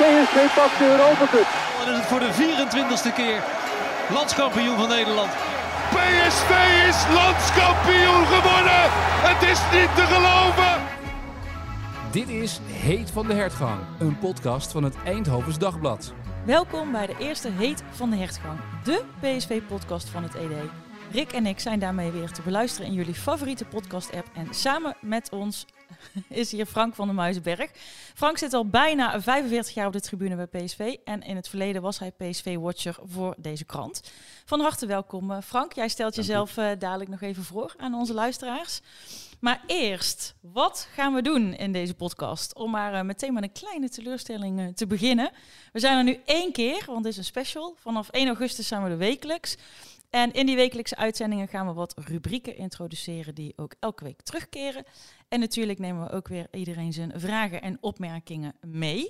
[0.00, 1.46] PSV pakt de Europa Cup.
[1.80, 3.42] En is het voor de 24ste keer
[4.12, 5.30] landskampioen van Nederland.
[5.90, 6.50] PSV
[6.88, 8.82] is landskampioen geworden.
[9.28, 10.82] Het is niet te geloven.
[12.10, 16.12] Dit is Heet van de Hertgang, een podcast van het Eindhovens Dagblad.
[16.44, 20.85] Welkom bij de eerste Heet van de Hertgang, de PSV-podcast van het ED.
[21.10, 24.28] Rick en ik zijn daarmee weer te beluisteren in jullie favoriete podcast-app.
[24.34, 25.66] En samen met ons
[26.28, 27.70] is hier Frank van der Muizenberg.
[28.14, 30.96] Frank zit al bijna 45 jaar op de tribune bij PSV.
[31.04, 34.12] En in het verleden was hij PSV-watcher voor deze krant.
[34.44, 35.72] Van harte welkom, eh, Frank.
[35.72, 38.80] Jij stelt jezelf uh, dadelijk nog even voor aan onze luisteraars.
[39.40, 42.54] Maar eerst, wat gaan we doen in deze podcast?
[42.54, 45.30] Om maar uh, meteen met een kleine teleurstelling uh, te beginnen.
[45.72, 47.76] We zijn er nu één keer, want dit is een special.
[47.78, 49.56] Vanaf 1 augustus zijn we er wekelijks.
[50.10, 54.84] En in die wekelijkse uitzendingen gaan we wat rubrieken introduceren die ook elke week terugkeren.
[55.28, 59.08] En natuurlijk nemen we ook weer iedereen zijn vragen en opmerkingen mee.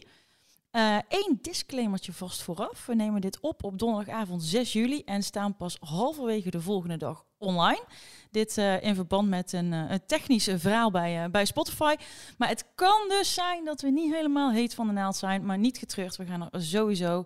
[1.09, 2.87] Eén uh, disclaimertje vast vooraf.
[2.87, 7.25] We nemen dit op op donderdagavond 6 juli en staan pas halverwege de volgende dag
[7.39, 7.85] online.
[8.31, 11.95] Dit uh, in verband met een, uh, een technische verhaal bij, bij Spotify.
[12.39, 15.59] Maar het kan dus zijn dat we niet helemaal heet van de naald zijn, maar
[15.59, 16.17] niet getreurd.
[16.17, 17.25] We gaan er sowieso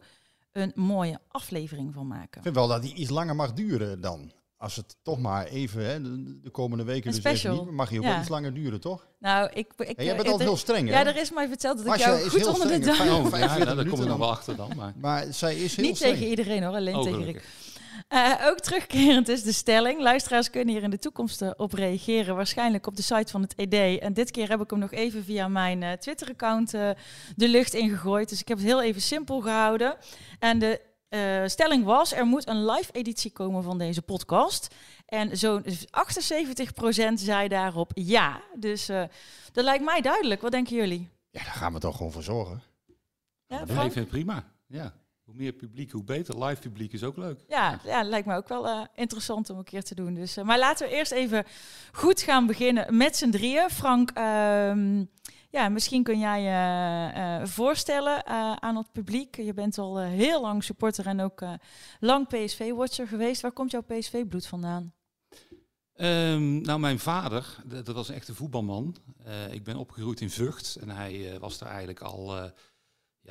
[0.52, 2.36] een mooie aflevering van maken.
[2.36, 4.32] Ik vind wel dat die iets langer mag duren dan.
[4.56, 7.52] Als het toch maar even, hè, de, de komende weken Een dus special.
[7.54, 8.10] even niet, mag je ook Ja.
[8.10, 9.06] wel iets langer duren, toch?
[9.18, 9.72] Nou, ik...
[9.76, 11.00] ik En jij bent eh, altijd heel streng, hè?
[11.00, 12.96] Ja, er is mij verteld dat ik jou is goed heel onder de streng.
[12.98, 13.10] duim...
[13.24, 14.72] Oh, 45 ja, daar kom ik nog wel achter dan.
[14.76, 14.92] Maar...
[14.96, 16.14] Maar zij is heel Niet streng.
[16.14, 17.24] tegen iedereen hoor, alleen Oh, tegen.
[17.24, 17.44] Rick.
[18.08, 20.00] Eh, ook terugkerend is de stelling.
[20.00, 22.36] Luisteraars kunnen hier in de toekomst eh, op reageren.
[22.36, 24.00] Waarschijnlijk op de site van het ED.
[24.00, 26.90] En dit keer heb ik hem nog even via mijn eh, Twitter-account eh,
[27.36, 28.28] de lucht ingegooid.
[28.28, 29.96] Dus ik heb het heel even simpel gehouden.
[30.38, 34.74] En de eh, stelling was, er moet een live editie komen van deze podcast.
[35.06, 35.68] En zo'n 78%
[37.14, 38.42] zei daarop ja.
[38.54, 39.02] Dus eh,
[39.52, 40.40] dat lijkt mij duidelijk.
[40.40, 41.08] Wat denken jullie?
[41.30, 42.62] Ja, daar gaan we toch gewoon voor zorgen.
[43.46, 44.44] Ja, ik vind het prima.
[44.66, 44.92] Ja.
[45.30, 46.44] Hoe meer publiek, hoe beter.
[46.44, 47.40] Live publiek is ook leuk.
[47.48, 50.14] Ja, ja, lijkt me ook wel eh, interessant om een keer te doen.
[50.14, 51.44] Dus, eh, maar laten we eerst even
[51.92, 53.70] goed gaan beginnen met z'n drieën.
[53.70, 55.04] Frank, ehm,
[55.50, 58.26] ja, misschien kun jij je eh, voorstellen
[58.62, 59.36] aan het publiek.
[59.36, 61.42] Je bent al heel lang supporter en ook
[62.00, 63.40] lang PSV-watcher geweest.
[63.40, 64.92] Waar komt jouw PSV-bloed vandaan?
[65.94, 68.96] Ehm, nou, mijn vader, dat, was een echte voetbalman.
[69.50, 72.52] Ik ben opgegroeid in Vught en hij was daar eigenlijk al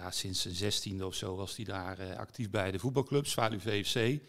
[0.09, 4.19] sinds zijn zestiende of zo was hij daar eh, actief bij de voetbalclub, Zwaluw VFC.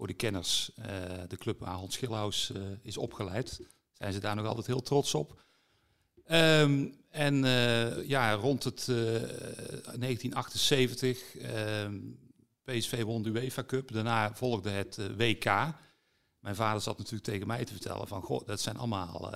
[0.00, 0.84] Voor de kenners, eh,
[1.28, 3.60] de club waar Hans eh, is opgeleid,
[3.92, 5.42] zijn ze daar nog altijd heel trots op.
[6.24, 7.44] Ehm, en
[8.06, 8.96] ja, rond het eh,
[9.98, 11.98] 1978, ehm,
[12.62, 13.92] PSV won de UEFA Cup.
[13.92, 15.44] Daarna volgde het WK.
[16.38, 19.34] Mijn vader zat natuurlijk tegen mij te vertellen van, goh, dat zijn allemaal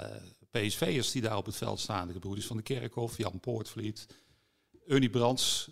[0.51, 2.07] PSV'ers die daar op het veld staan.
[2.07, 4.07] De gebroeders van de Kerkhof, Jan Poortvliet,
[4.87, 5.71] Ernie Brands.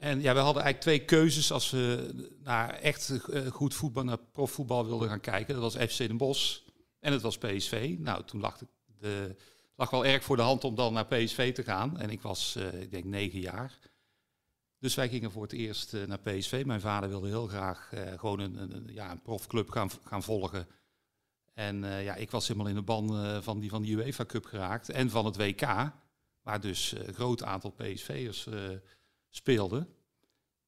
[0.00, 4.18] En ja, we hadden eigenlijk twee keuzes als we naar echt eh, goed voetbal, naar
[4.32, 5.54] profvoetbal wilden gaan kijken.
[5.54, 6.58] Dat was FC Den Bosch
[7.00, 7.96] en het was PSV.
[7.98, 8.66] Nou, toen lag, de,
[8.98, 9.36] de,
[9.76, 11.98] lag wel erg voor de hand om dan naar PSV te gaan.
[11.98, 13.78] En ik was, eh, ik denk, negen jaar.
[14.78, 16.62] Dus wij gingen voor het eerst eh, naar PSV.
[16.66, 20.66] Mijn vader wilde heel graag gewoon een, ja, een profclub gaan, gaan volgen.
[21.54, 24.88] En ja, ik was helemaal in de ban van, die, van die UEFA Cup geraakt.
[24.88, 25.92] En van het WK,
[26.42, 28.48] waar dus een groot aantal PSV'ers
[29.30, 29.88] eh speelden.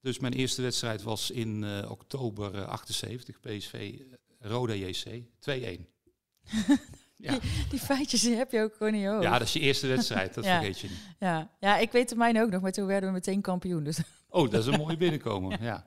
[0.00, 5.06] Dus mijn eerste wedstrijd was in eh, oktober eh, 78, PSV eh, Roda JC,
[5.50, 5.80] 2-1.
[7.16, 7.38] Ja.
[7.70, 9.22] Die feitjes die heb je ook gewoon in je hoofd.
[9.22, 10.56] ja, dat is je eerste wedstrijd, dat Ja.
[10.58, 10.98] vergeet je niet.
[11.18, 11.50] ja.
[11.60, 13.84] ja, ik weet de mijne ook nog, maar toen werden we meteen kampioen.
[13.84, 13.98] Dus.
[14.28, 15.86] Oh, dat is een mooie binnenkomen, ja.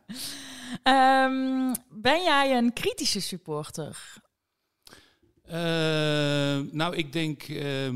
[0.83, 4.13] Ehm, ben jij een kritische supporter?
[5.41, 7.89] Eh, nou, ik denk eh,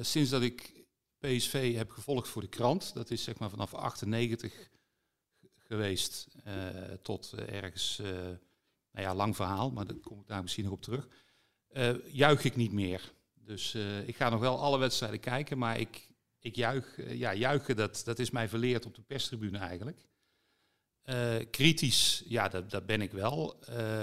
[0.00, 0.75] sinds dat ik
[1.18, 4.70] PSV heb gevolgd voor de krant, dat is zeg maar vanaf 98
[5.66, 6.54] geweest eh,
[7.02, 8.10] tot eh, ergens, eh,
[8.90, 11.08] nou ja, lang verhaal, maar daar kom ik daar misschien nog op terug,
[12.10, 13.14] juich ik niet meer.
[13.34, 13.74] Dus
[14.06, 18.30] ik ga nog wel alle wedstrijden kijken, maar ik, ik ja, juichen, dat, dat is
[18.30, 20.06] mij verleerd op de perstribune eigenlijk.
[21.50, 23.58] Kritisch, ja, dat, dat ben ik wel.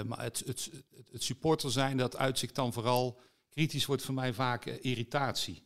[0.05, 0.71] Maar het, het,
[1.11, 3.19] het, supporter zijn, dat uitzicht dan vooral...
[3.49, 5.63] Kritisch wordt voor mij vaak irritatie.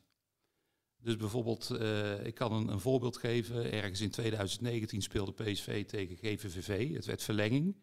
[1.08, 3.72] Dus bijvoorbeeld, eh, ik kan een, een voorbeeld geven.
[3.72, 6.94] Ergens in 2019 speelde PSV tegen GVVV.
[6.94, 7.76] Het werd verlenging.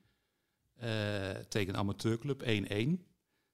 [0.75, 3.07] eh, tegen een amateurclub, 1-1.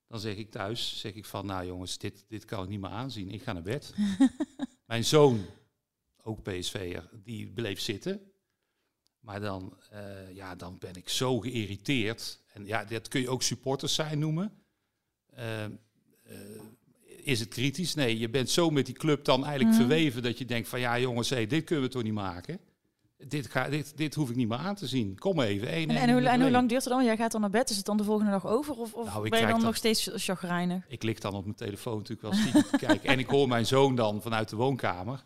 [0.07, 2.89] Dan zeg ik thuis, zeg ik van, nou jongens, dit, dit kan ik niet meer
[2.89, 3.29] aanzien.
[3.29, 3.93] Ik ga naar bed.
[4.85, 5.45] Mijn zoon,
[6.23, 8.31] ook PSV'er, die bleef zitten.
[9.19, 12.39] Maar dan, eh, ja, dan ben ik zo geïrriteerd.
[12.53, 14.63] En ja, dat kun je ook supporters zijn noemen.
[17.23, 17.93] Is het kritisch?
[17.95, 19.87] Nee, je bent zo met die club dan eigenlijk Mhm.
[19.87, 22.59] verweven dat je denkt van ja jongens, dit kunnen we toch niet maken.
[23.27, 25.19] dit, ga, dit, dit hoef ik niet meer aan te zien.
[25.19, 25.67] Kom even.
[25.67, 27.05] één En, en, hoe, en lang duurt het dan?
[27.05, 28.75] Jij gaat dan naar bed, is het dan de volgende dag over?
[28.75, 30.85] Of, of Nou, ik ben je dan nog steeds chagrijnig?
[30.87, 33.09] Ik lig dan op mijn telefoon natuurlijk wel stiekem te kijken.
[33.09, 35.23] En ik hoor mijn zoon dan vanuit de woonkamer.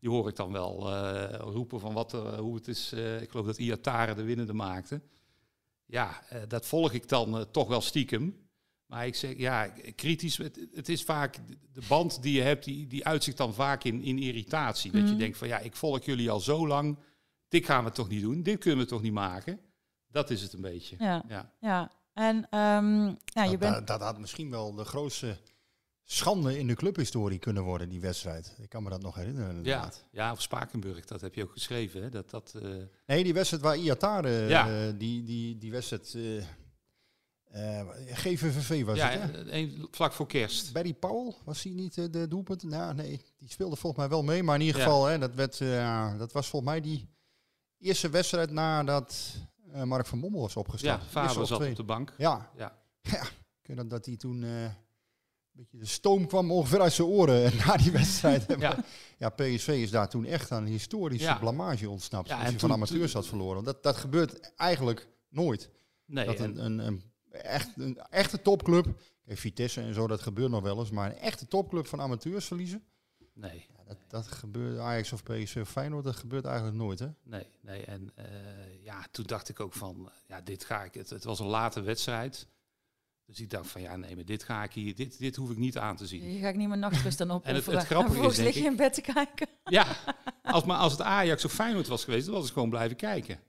[0.00, 2.92] Die hoor ik dan wel eh, roepen van wat, er- hoe het is.
[2.92, 5.00] eh, ik geloof dat Iatare de winnende maakte.
[5.86, 8.36] Ja, dat volg ik dan toch wel stiekem.
[8.92, 10.36] Maar ik zeg, ja, kritisch.
[10.36, 11.36] Het, het is vaak
[11.72, 14.90] de band die je hebt, die, die uitzicht dan vaak in, in irritatie.
[14.90, 15.18] Dat je Mhm.
[15.18, 16.98] denkt van ja, ik volg jullie al zo lang.
[17.48, 18.42] Dit gaan we toch niet doen.
[18.42, 19.60] Dit kunnen we toch niet maken.
[20.08, 20.96] Dat is het een beetje.
[20.98, 21.52] Ja, Ja.
[21.60, 21.90] ja.
[22.12, 23.74] En ehm, ja, je dat, bent...
[23.74, 25.36] dat, dat had misschien wel de grootste
[26.04, 28.56] schande in de clubhistorie kunnen worden, die wedstrijd.
[28.62, 29.50] Ik kan me dat nog herinneren.
[29.50, 30.04] Ja, inderdaad.
[30.10, 32.02] ja, of Spakenburg, dat heb je ook geschreven.
[32.02, 32.08] Hè?
[32.08, 32.70] Dat, dat, eh,
[33.06, 34.68] Nee, die wedstrijd waar Iatare, Ja.
[34.86, 36.44] eh, die, die, die wedstrijd, eh
[37.52, 37.80] eh,
[38.12, 39.50] GVVV was ja, het, hè?
[39.50, 40.72] eh, een- vlak voor kerst.
[40.72, 42.62] Barry Powell, was hij niet eh, de doelpunt?
[42.62, 44.42] Nou, nee, die speelde volgens mij wel mee.
[44.42, 44.86] Maar in ieder Ja.
[44.86, 47.08] geval, hè, dat, werd, ja, dat was volgens mij die
[47.78, 49.34] eerste wedstrijd nadat
[49.84, 51.02] Mark van Bommel was Ja, opgestapt.
[51.02, 52.14] Eerste Faber zat op de bank.
[52.18, 52.78] Ja, Ja.
[53.00, 53.22] ja.
[53.74, 54.74] Nog dat hij toen een
[55.52, 58.44] beetje de stoom kwam ongeveer uit zijn oren na die wedstrijd.
[58.48, 58.56] Ja.
[58.58, 58.84] ja.
[59.18, 61.38] ja, PSV is daar toen echt aan een historische Ja.
[61.38, 62.28] blamage ontsnapt.
[62.28, 63.54] Ja, als je van amateurs had verloren.
[63.54, 65.70] Want Dat, dat gebeurt eigenlijk nooit.
[66.06, 67.02] Nee, dat en- een, een, een,
[67.32, 68.86] echt, een echte topclub,
[69.26, 70.90] kijk, Vitesse en zo, dat gebeurt nog wel eens.
[70.90, 72.84] Maar een echte topclub van amateurs verliezen,
[73.34, 76.98] nee, ja, dat, dat gebeurt Ajax of PSV of Feyenoord, dat gebeurt eigenlijk nooit.
[76.98, 77.08] Hè?
[77.22, 77.84] nee, nee.
[77.84, 78.24] En eh,
[78.84, 80.94] ja, toen dacht ik ook van, ja, dit ga ik.
[80.94, 82.46] Het, het was een late wedstrijd.
[83.26, 85.56] Dus ik dacht van, ja, nee, maar dit ga ik hier, dit, dit hoef ik
[85.56, 86.32] niet aan te zien.
[86.32, 87.44] Je gaat niet meer nachtrust dan op.
[87.44, 89.48] En het- het grappige is, Vervolgens denk lig je ik- in bed te kijken.
[89.64, 89.86] Ja,
[90.42, 93.40] als, maar als het Ajax of Feyenoord was geweest, dan was ik gewoon blijven kijken.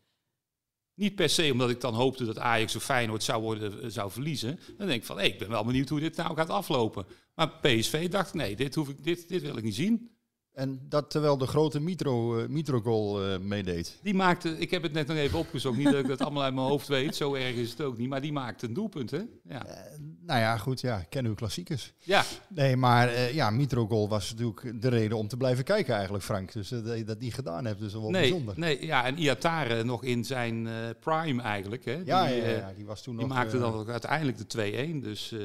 [0.95, 4.59] Niet per se omdat ik dan hoopte dat Ajax of Feyenoord zou, worden, zou verliezen.
[4.77, 7.05] Dan denk ik van, ik ben wel benieuwd hoe dit nou gaat aflopen.
[7.35, 10.12] Maar PSV dacht, nee, dit, hoef ik, dit, dit wil ik niet zien.
[10.53, 13.99] En dat terwijl de grote Mitro, Mitro goal eh, meedeed.
[14.01, 16.53] Die maakte, ik heb het net nog even opgezocht, niet dat ik dat allemaal uit
[16.53, 18.09] mijn hoofd weet, zo erg is het ook niet.
[18.09, 19.21] Maar die maakte een doelpunt, hè?
[19.49, 21.93] Ja, Eh, nou ja, goed, ja, ken uw klassiekers.
[21.99, 26.23] ja, Nee, maar ja, Mitro goal was natuurlijk de reden om te blijven kijken eigenlijk,
[26.23, 26.51] Frank.
[26.51, 26.69] Dus
[27.05, 28.59] dat niet gedaan hebt, is wel nee, bijzonder.
[28.59, 30.67] nee, ja en Iatare nog in zijn
[30.99, 32.01] prime eigenlijk, hè?
[32.05, 33.35] Ja, die, ja, eh, ja, die was toen die nog...
[33.35, 35.03] maakte dan ook uiteindelijk de 2-1.
[35.03, 35.39] Dus eh,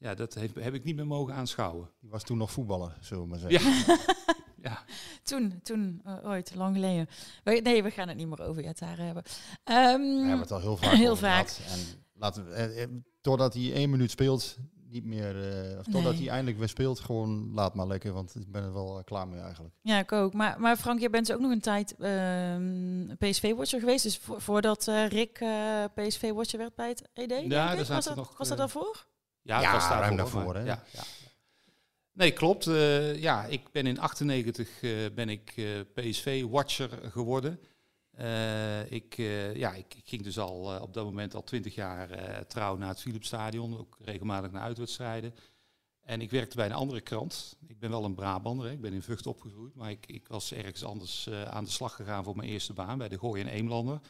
[0.00, 1.90] ja, dat heb, heb ik niet meer mogen aanschouwen.
[2.00, 3.70] die was toen nog voetballer, zullen we maar zeggen.
[3.86, 3.98] Ja.
[4.70, 4.84] ja.
[5.22, 7.08] Toen, toen eh, ooit, lang geleden.
[7.44, 9.22] We- nee, we gaan het niet meer over Yatare hebben.
[9.64, 11.48] Ehm, We hebben het al heel vaak Heel over vaak.
[11.48, 11.72] gehad.
[11.72, 12.88] En laten we, eh, eh,
[13.20, 14.56] totdat hij één minuut speelt,
[14.88, 15.52] niet meer...
[15.72, 16.20] eh, of totdat Nee.
[16.22, 18.12] hij eindelijk weer speelt, gewoon laat maar lekker.
[18.12, 19.74] Want ik ben er wel klaar mee eigenlijk.
[19.82, 20.32] Ja, ik ook.
[20.32, 24.02] Maar, maar Frank, jij bent ook nog een tijd ehm, PSV-watcher geweest.
[24.02, 28.16] Dus vo- voordat eh, Rick eh, PSV-watcher werd bij het ED, denk daar was, dat,
[28.16, 29.06] nog, was dat daarvoor?
[29.42, 30.64] Ja, Ja, daarvoor, ruim daarvoor, hè?
[30.64, 31.02] Ja, ja.
[32.20, 32.66] Nee, klopt.
[32.66, 37.60] Eh, ja, ik ben in 98 eh, ben ik eh, PSV-watcher geworden.
[38.88, 39.14] Ik,
[39.54, 42.08] ja, ik, ik ging dus al op dat moment al 20 jaar
[42.46, 45.34] trouw naar het Philipsstadion, ook regelmatig naar uitwedstrijden.
[46.00, 47.56] En ik werkte bij een andere krant.
[47.66, 48.72] Ik ben wel een Brabander, hè.
[48.72, 52.24] ik ben in Vught opgegroeid, maar ik, ik was ergens anders aan de slag gegaan
[52.24, 54.00] voor mijn eerste baan bij de Gooi en Eemlander.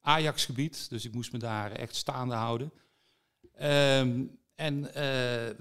[0.00, 2.72] Ajax-gebied, dus ik moest me daar echt staande houden.
[3.54, 4.24] Ehm,
[4.58, 5.56] en eh, er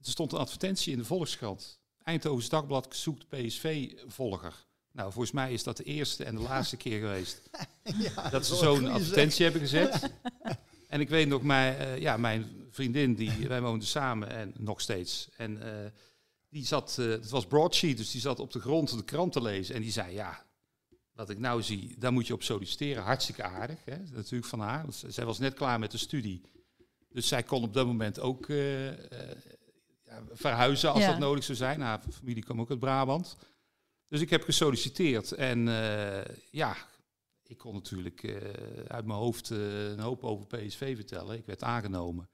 [0.00, 1.80] stond een advertentie in de Volkskrant.
[2.02, 4.66] Eindhovens Dagblad zoekt PSV-volger.
[4.92, 7.42] Nou, volgens mij is dat de eerste en de laatste keer geweest
[8.30, 10.10] dat ze zo'n advertentie hebben gezet.
[10.88, 14.80] en ik weet nog, mijn, eh, ja, mijn vriendin, die, wij woonden samen en nog
[14.80, 15.28] steeds.
[15.36, 15.90] En eh,
[16.48, 19.74] die zat, het was broadsheet, dus die zat op de grond de krant te lezen.
[19.74, 20.44] En die zei, ja,
[21.12, 23.02] wat ik nou zie, daar moet je op solliciteren.
[23.02, 23.96] Hartstikke aardig, hè?
[24.12, 24.84] natuurlijk van haar.
[24.88, 26.42] Zij was net klaar met de studie.
[27.12, 29.36] Dus zij kon op dat moment ook eh, eh,
[30.32, 31.10] verhuizen als Ja.
[31.10, 31.80] dat nodig zou zijn.
[31.80, 33.36] Haar familie kwam ook uit Brabant.
[34.08, 36.76] Dus ik heb gesolliciteerd en eh, ja,
[37.42, 38.42] ik kon natuurlijk
[38.86, 41.36] uit mijn hoofd een hoop over PSV vertellen.
[41.36, 42.28] Ik werd aangenomen.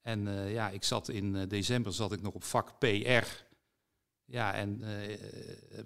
[0.00, 3.26] En ja, ik zat in december zat ik nog op vak PR.
[4.24, 4.80] Ja, en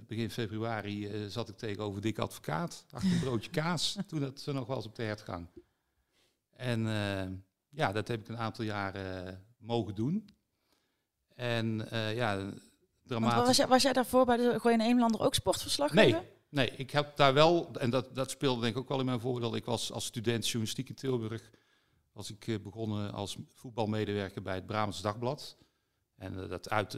[0.06, 2.84] begin februari zat ik tegenover Dick Advocaat.
[2.90, 5.48] Achter een broodje kaas, toen dat zo nog was op de hertgang.
[6.50, 6.86] En
[7.74, 10.28] ja, dat heb ik een aantal jaren eh, mogen doen.
[11.34, 12.50] En eh, ja,
[13.02, 13.46] dramatisch.
[13.46, 15.92] was, jij, was jij daarvoor bij de Gooi en Eemlander ook sportverslag?
[15.92, 16.16] Nee,
[16.48, 19.20] nee, ik heb daar wel, en dat, dat speelde denk ik ook wel in mijn
[19.20, 19.56] voordeel.
[19.56, 21.50] Ik was als student journalistiek in Tilburg,
[22.12, 25.56] was ik eh, begonnen als voetbalmedewerker bij het Brabants Dagblad.
[26.16, 26.96] En dat uit,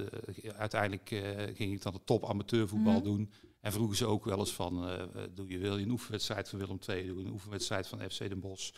[0.56, 1.08] uiteindelijk
[1.56, 3.04] ging ik dan de top amateurvoetbal Mhm.
[3.04, 3.32] doen.
[3.60, 4.98] En vroegen ze ook wel eens van,
[5.34, 8.40] doe je, wil je een oefenwedstrijd van Willem II doen, een oefenwedstrijd van FC Den
[8.40, 8.72] Bosch,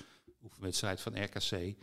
[0.49, 1.75] oefenwedstrijd van RKC.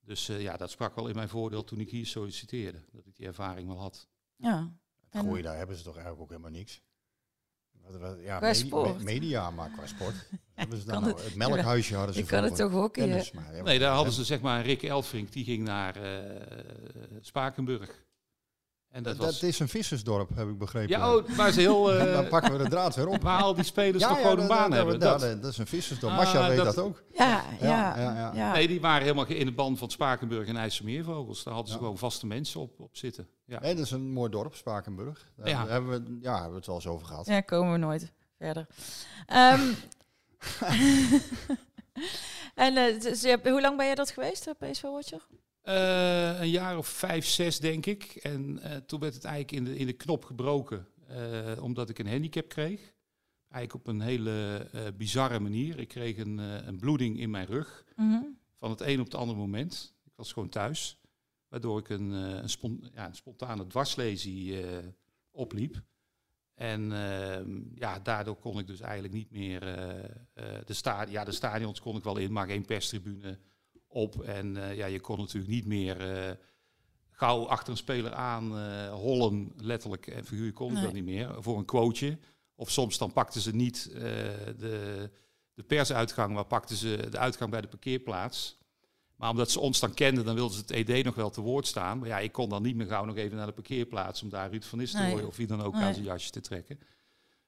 [0.00, 3.16] Dus eh, ja, dat sprak wel in mijn voordeel toen ik hier solliciteerde, dat ik
[3.16, 4.08] die ervaring wel had.
[4.36, 4.72] Ja.
[5.04, 6.82] Het En- gooien, daar hebben ze toch eigenlijk ook helemaal niks.
[7.82, 8.98] Wat- wat- Ja, Qua medi- sport.
[8.98, 10.14] me- media, maar qua sport.
[10.54, 11.14] Hebben ze kan dan nou?
[11.16, 14.24] het- het melkhuisje hadden ze Je kan het toch ook ja, Nee, daar hadden ze
[14.24, 18.04] zeg maar Rick Elfrink, die ging naar eh, Spakenburg.
[18.94, 19.42] En dat, Dat, was...
[19.42, 20.88] is een vissersdorp, heb ik begrepen.
[20.88, 21.92] ja, oh, waar ze heel...
[21.94, 23.22] eh, dan pakken we de draad weer op.
[23.22, 25.00] waar al die spelers Ja, toch ja, gewoon een baan dat- hebben.
[25.00, 25.44] Dat, Dat.
[25.52, 26.12] is een vissersdorp.
[26.12, 27.02] Ah, Masja weet dat- dat ook.
[27.12, 28.14] Ja, ja, Ja, ja.
[28.14, 28.52] ja, ja.
[28.52, 31.42] Nee, die waren helemaal in de band van Spakenburg en IJsselmeervogels.
[31.44, 31.84] Daar hadden ze Ja.
[31.84, 33.28] gewoon vaste mensen op, op zitten.
[33.44, 33.60] Ja.
[33.60, 35.28] Nee, dat is een mooi dorp, Spakenburg.
[35.36, 35.66] Daar Ja.
[35.66, 37.26] hebben, we, ja, hebben we het wel eens over gehad.
[37.26, 38.66] Ja, komen we nooit verder.
[39.26, 39.60] Ehm,
[42.54, 45.26] en eh, dus hoe lang ben je dat geweest, eh, PSV Watcher?
[45.64, 48.02] Eh, een jaar of vijf, zes denk ik.
[48.04, 50.86] En eh, toen werd het eigenlijk in de, in de knop gebroken.
[51.06, 52.92] eh, omdat ik een handicap kreeg.
[53.48, 54.66] Eigenlijk op een hele
[54.96, 55.78] bizarre manier.
[55.78, 57.84] Ik kreeg een, een bloeding in mijn rug.
[57.96, 58.22] Mhm.
[58.58, 59.94] Van het een op het andere moment.
[60.04, 60.98] Ik was gewoon thuis.
[61.48, 64.64] Waardoor ik een, een, spon- ja, een spontane dwarslesie
[65.30, 65.82] opliep.
[66.54, 69.60] En ehm, ja, daardoor kon ik dus eigenlijk niet meer
[70.64, 73.38] de, sta ja, de stadions kon ik wel in, maar geen perstribune
[73.94, 74.22] op.
[74.22, 76.32] En eh, ja, je kon natuurlijk niet meer eh,
[77.10, 80.82] gauw achter een speler aan eh, hollen, letterlijk en figuurlijk kon Nee.
[80.82, 82.18] dat niet meer, voor een quoteje.
[82.54, 85.10] Of soms dan pakten ze niet de,
[85.54, 88.58] de persuitgang, maar pakten ze de uitgang bij de parkeerplaats.
[89.16, 91.66] Maar omdat ze ons dan kenden, dan wilden ze het ED nog wel te woord
[91.66, 91.98] staan.
[91.98, 94.50] Maar ja, ik kon dan niet meer gauw nog even naar de parkeerplaats om daar
[94.50, 95.26] Ruud van Nistelrooy Nee.
[95.26, 95.82] of wie dan ook Nee.
[95.82, 96.78] aan zijn jasje te trekken.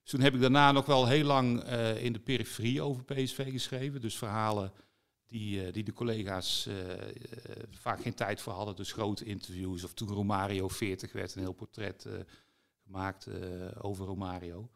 [0.03, 1.63] Dus toen heb ik daarna nog wel heel lang
[1.99, 4.01] in de periferie over PSV geschreven.
[4.01, 4.73] Dus verhalen
[5.39, 7.09] die, eh, die de collega's eh, eh,
[7.71, 8.77] vaak geen tijd voor hadden.
[8.77, 9.85] Dus grote interviews.
[9.85, 12.09] Of toen Romario 40 werd, een heel portret
[12.85, 13.29] gemaakt
[13.79, 14.71] over Romario.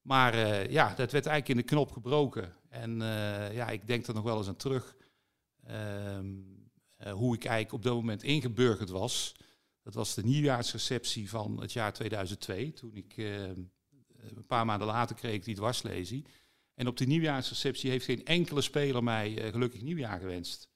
[0.00, 0.36] Maar
[0.70, 2.54] ja, dat werd eigenlijk in de knop gebroken.
[2.68, 2.96] En
[3.52, 4.96] ja, ik denk er nog wel eens aan terug.
[5.64, 6.26] ehm,
[6.96, 9.34] eh, hoe ik eigenlijk op dat moment ingeburgerd was.
[9.82, 12.72] Dat was de nieuwjaarsreceptie van het jaar 2002.
[12.72, 16.24] Toen ik een paar maanden later kreeg die dwarslesie.
[16.78, 20.68] En op die nieuwjaarsreceptie heeft geen enkele speler mij eh, gelukkig nieuwjaar gewenst.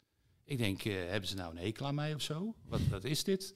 [0.44, 2.54] Ik denk, eh, hebben ze nou een hekel aan mij of zo?
[2.68, 3.54] Wat, wat is dit?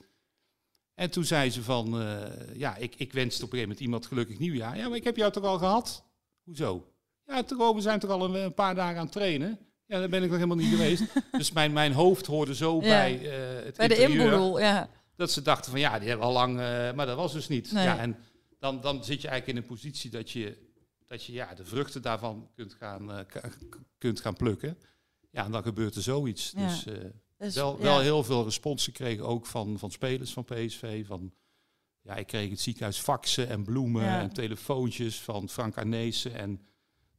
[0.95, 2.19] En toen zei ze van, eh,
[2.55, 4.77] ja, ik, ik wenste op een gegeven moment iemand gelukkig nieuwjaar.
[4.77, 6.05] Ja, maar ik heb jou toch al gehad?
[6.45, 6.93] Hoezo?
[7.27, 9.59] Ja, toch, we zijn toch al een, een paar dagen aan het trainen?
[9.87, 11.03] Ja, daar ben ik nog helemaal niet geweest.
[11.39, 12.81] Dus mijn, mijn hoofd hoorde zo Ja.
[12.81, 14.91] bij het Bij de interieur inboedel, ja.
[15.17, 16.57] dat ze dachten van ja, die hebben al lang,
[16.95, 17.73] maar dat was dus niet.
[17.73, 17.85] Nee.
[17.85, 18.17] Ja, en
[18.59, 20.66] dan, dan zit je eigenlijk in een positie dat je,
[21.07, 23.43] dat je ja, de vruchten daarvan kunt gaan, eh,
[23.99, 24.79] kunt gaan plukken.
[25.31, 26.53] Ja, en dan gebeurt er zoiets.
[26.57, 26.67] Ja.
[26.69, 26.95] Dus eh,
[27.39, 27.83] Dus, wel, ja.
[27.83, 31.07] wel heel veel respons gekregen, ook van, van spelers van PSV.
[31.07, 31.33] Van,
[32.03, 34.21] ja, ik kreeg het ziekenhuis faxen en bloemen Ja.
[34.21, 36.35] en telefoontjes van Frank Arnezen.
[36.35, 36.61] En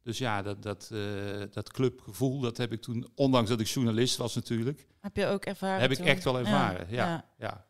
[0.02, 4.16] dus ja, dat, dat, eh, dat clubgevoel, dat heb ik toen, ondanks dat ik journalist
[4.16, 5.80] was natuurlijk, Heb je ook ervaren?
[5.80, 6.06] heb ik toen?
[6.06, 6.86] echt wel ervaren.
[6.90, 7.66] Ja, ja.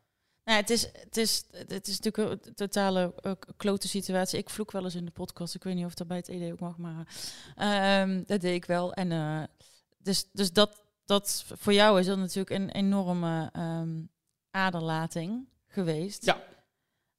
[0.49, 4.39] Nou, het, is, het, is, het is natuurlijk een totale eh, klote situatie.
[4.39, 5.55] Ik vloek wel eens in de podcast.
[5.55, 7.07] Ik weet niet of dat bij het ED ook mag, maar
[7.57, 8.93] ehm, dat deed ik wel.
[8.93, 9.43] En eh,
[9.99, 14.01] dus, dus dat, dat voor jou is dat natuurlijk een enorme ehm,
[14.51, 16.25] aderlating geweest.
[16.25, 16.43] Ja.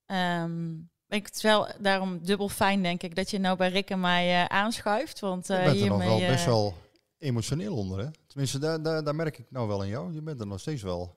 [0.05, 0.73] Ehm,
[1.07, 3.99] ik het is wel daarom dubbel fijn, denk ik, dat je nou bij Rick en
[3.99, 5.19] mij eh, aanschuift.
[5.19, 6.73] Want eh je bent er nog wel best eh, wel
[7.17, 8.07] emotioneel onder, hè?
[8.27, 10.13] Tenminste, daar, daar, daar merk ik nou wel in jou.
[10.13, 11.13] Je bent er nog steeds wel...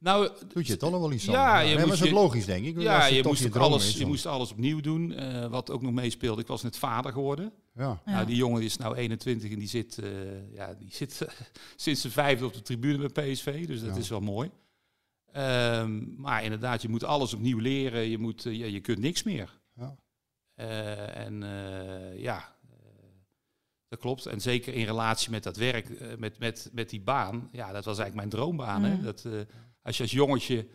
[0.00, 1.60] Nou, Doet je toch nog wel iets Ja, aan?
[1.60, 2.80] je nee, maar moest is ook je- logisch, denk ik.
[2.80, 5.12] Ja, het je moest, alles, is, je moest alles opnieuw doen.
[5.12, 7.52] Eh, wat ook nog meespeelde, ik was net vader geworden.
[7.74, 8.00] Ja.
[8.04, 8.12] ja.
[8.12, 11.26] Nou, die jongen is nou 21 en die zit, eh, ja, die zit
[11.76, 13.66] sinds zijn vijfde op de tribune bij PSV.
[13.66, 14.00] Dus dat Ja.
[14.00, 14.50] is wel mooi.
[15.32, 18.00] Ehm, maar inderdaad, je moet alles opnieuw leren.
[18.08, 19.58] Je, moet, eh, ja, je kunt niks meer.
[19.74, 19.96] Ja.
[20.54, 22.38] Eh, en eh, ja,
[22.70, 22.76] eh,
[23.88, 24.26] dat klopt.
[24.26, 27.48] En zeker in relatie met dat werk, met, met, met die baan.
[27.52, 28.82] Ja, dat was eigenlijk mijn droombaan.
[28.84, 29.00] Hè?
[29.00, 29.32] Dat, eh,
[29.86, 30.66] als je als jongetje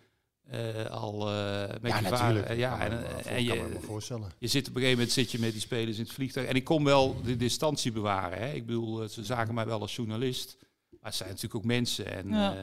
[0.50, 2.18] eh, al eh, met ja, je natuurlijk.
[2.18, 2.44] vader...
[2.44, 4.32] eh, ja, Kan en, me en kan me je, voorstellen.
[4.38, 6.48] je zit op een gegeven moment zit je met die spelers in het vliegtuig.
[6.48, 8.38] En ik kon wel de distantie bewaren.
[8.38, 8.52] Hè.
[8.54, 10.58] Ik bedoel, ze zagen mij wel als journalist.
[10.90, 12.06] Maar het zijn natuurlijk ook mensen.
[12.14, 12.56] En, Ja.
[12.56, 12.62] eh,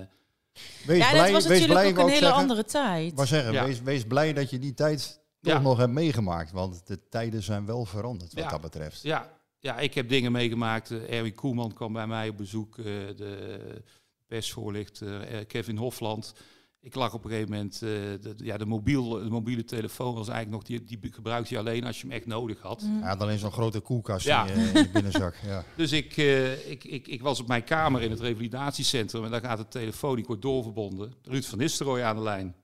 [0.86, 2.36] Wees ja, blij, dat was wees natuurlijk blij, ook een hele zeggen.
[2.42, 3.14] andere tijd.
[3.16, 3.64] Maar zeggen, Ja.
[3.64, 5.60] wees, wees blij dat je die tijd toch Ja.
[5.60, 6.50] nog hebt meegemaakt.
[6.50, 8.50] Want de tijden zijn wel veranderd wat Ja.
[8.50, 9.02] dat betreft.
[9.02, 10.90] ja, ja, ik heb dingen meegemaakt.
[10.90, 12.78] Erwin Koeman kwam bij mij op bezoek.
[12.78, 13.82] eh, de
[14.28, 16.34] persvoorlichter eh, Kevin Hofland.
[16.80, 17.74] Ik lag op een gegeven moment...
[17.74, 20.62] eh, de, ja, de, mobiel, de mobiele telefoon was eigenlijk nog...
[20.80, 22.82] Die, die gebruikte je alleen als je hem echt nodig had.
[22.82, 22.98] Mm.
[23.00, 24.46] Ja, dan is zo'n grote koelkast Ja.
[24.46, 25.34] in, je, in je binnenzak.
[25.44, 25.64] Ja.
[25.76, 29.40] Dus ik, eh, ik, ik, ik was op mijn kamer in het revalidatiecentrum en daar
[29.40, 31.14] gaat de telefoon, ik word doorverbonden.
[31.22, 32.56] Ruud van Nistelrooy aan de lijn.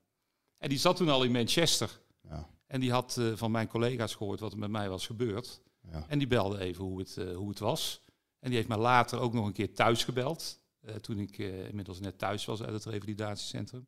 [0.58, 2.00] En die zat toen al in Manchester.
[2.28, 2.48] Ja.
[2.66, 5.60] En die had eh, van mijn collega's gehoord wat er met mij was gebeurd.
[5.92, 6.04] Ja.
[6.08, 8.02] En die belde even hoe het, eh, hoe het was.
[8.40, 10.60] En die heeft mij later ook nog een keer thuis gebeld.
[10.86, 13.86] Eh, toen ik eh, inmiddels net thuis was uit het revalidatiecentrum.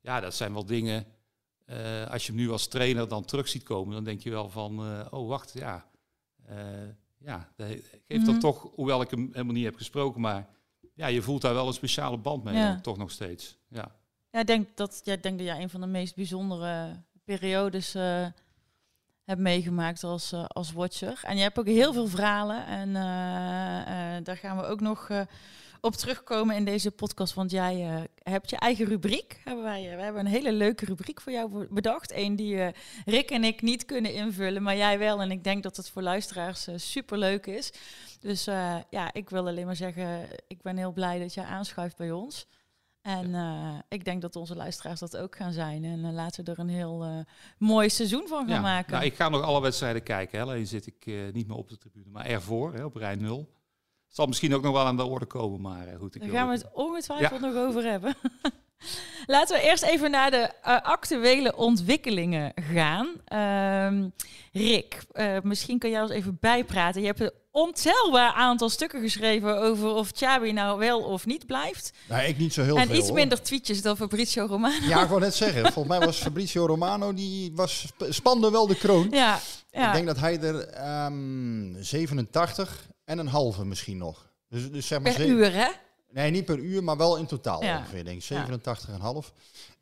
[0.00, 1.04] Ja, dat zijn wel dingen.
[1.64, 4.48] eh, als je hem nu als trainer dan terug ziet komen, dan denk je wel
[4.50, 5.86] van, oh wacht, ja.
[7.18, 7.68] ja, dat
[8.08, 10.48] geeft dan toch, hoewel ik hem helemaal niet heb gesproken, maar
[10.94, 12.80] ja, je voelt daar wel een speciale band mee, Ja.
[12.80, 13.56] toch nog steeds.
[13.68, 13.94] Ja.
[14.30, 17.92] Ja, ik denk dat, ja, ik denk dat jij een van de meest bijzondere periodes
[19.24, 21.20] hebt meegemaakt als, als watcher.
[21.22, 22.66] En je hebt ook heel veel verhalen.
[22.66, 22.92] En
[24.24, 25.08] daar gaan we ook nog
[25.84, 27.34] op terugkomen in deze podcast.
[27.34, 29.40] Want jij eh, hebt je eigen rubriek.
[29.44, 32.12] Hebben wij, eh, we hebben een hele leuke rubriek voor jou be- bedacht.
[32.12, 32.72] Eén die eh,
[33.04, 35.20] Rick en ik niet kunnen invullen, maar jij wel.
[35.20, 37.72] En ik denk dat het voor luisteraars super leuk is.
[38.20, 38.44] Dus
[38.90, 42.46] ja, ik wil alleen maar zeggen, ik ben heel blij dat jij aanschuift bij ons.
[43.00, 43.34] En
[43.88, 45.84] ik denk dat onze luisteraars dat ook gaan zijn.
[45.84, 47.24] En laten we er een heel
[47.58, 48.92] mooi seizoen van gaan Ja, maken.
[48.92, 50.38] Nou, ik ga nog alle wedstrijden kijken.
[50.38, 50.44] Hè.
[50.44, 53.48] Alleen zit ik niet meer op de tribune, maar ervoor, hè, op rij 0.
[54.12, 56.14] Het zal misschien ook nog wel aan de orde komen, maar eh, goed.
[56.14, 58.14] Ik Daar wil gaan we het ongetwijfeld nog over hebben.
[59.26, 63.08] Laten we eerst even naar de eh, actuele ontwikkelingen gaan.
[63.24, 64.08] Ehm,
[64.52, 67.00] Rick, eh, misschien kan jij ons even bijpraten.
[67.00, 71.92] Je hebt een ontelbaar aantal stukken geschreven over of Chabi nou wel of niet blijft.
[72.08, 72.96] Nou, ik niet zo heel en veel.
[72.96, 73.16] iets hoor.
[73.16, 74.86] minder tweetjes dan Fabrizio Romano.
[74.86, 75.62] Ja, ik wou net zeggen.
[75.72, 79.06] Volgens mij was Fabrizio Romano, die was, sp- spande wel de kroon.
[79.10, 79.38] Ja,
[79.70, 79.86] ja.
[79.86, 84.30] Ik denk dat hij er ehm 87 en een halve misschien nog.
[84.48, 85.68] Dus, dus zeg maar per uur, hè?
[86.10, 87.78] Nee, niet per uur, maar wel in totaal Ja.
[87.78, 88.04] ongeveer.
[88.04, 88.46] Denk ik Ja.
[88.46, 89.32] 87,5.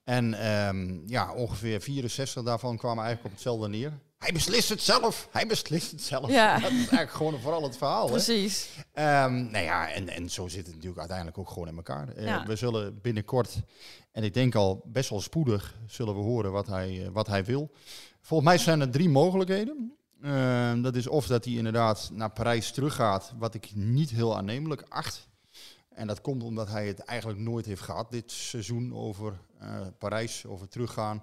[0.05, 3.99] En ehm, ja, ongeveer 64 daarvan kwamen eigenlijk op hetzelfde neer.
[4.19, 5.29] Hij beslist het zelf.
[5.31, 6.31] Hij beslist het zelf.
[6.31, 6.55] Ja.
[6.61, 8.05] Dat is eigenlijk gewoon vooral het verhaal.
[8.07, 8.11] Hè?
[8.13, 8.69] Precies.
[8.93, 12.09] Ehm, nou ja, en, en zo zit het natuurlijk uiteindelijk ook gewoon in elkaar.
[12.09, 12.45] Eh.
[12.45, 13.57] We zullen binnenkort,
[14.13, 17.45] en ik denk al best wel spoedig, zullen we horen wat hij, eh, wat hij
[17.45, 17.71] wil.
[18.23, 19.97] Volgens mij zijn er drie mogelijkheden.
[20.23, 24.85] Ehm, dat is of dat hij inderdaad naar Parijs teruggaat, wat ik niet heel aannemelijk
[24.89, 25.29] acht.
[25.89, 30.47] En dat komt omdat hij het eigenlijk nooit heeft gehad dit seizoen over eh, Parijs,
[30.47, 31.23] over teruggaan.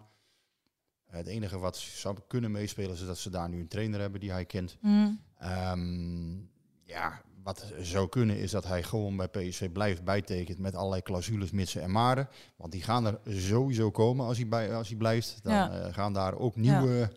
[1.08, 4.32] Het enige wat zou kunnen meespelen is dat ze daar nu een trainer hebben die
[4.32, 4.77] hij kent.
[4.82, 5.10] Hm.
[5.38, 6.36] Ehm,
[6.84, 11.52] ja, wat zou kunnen is dat hij gewoon bij PSV blijft bijtekent met allerlei clausules,
[11.52, 12.30] mitsen en maren.
[12.56, 15.39] Want die gaan er sowieso komen als hij, bij, als hij blijft.
[15.43, 15.69] Dan Ja.
[15.71, 17.12] eh, gaan daar ook nieuwe,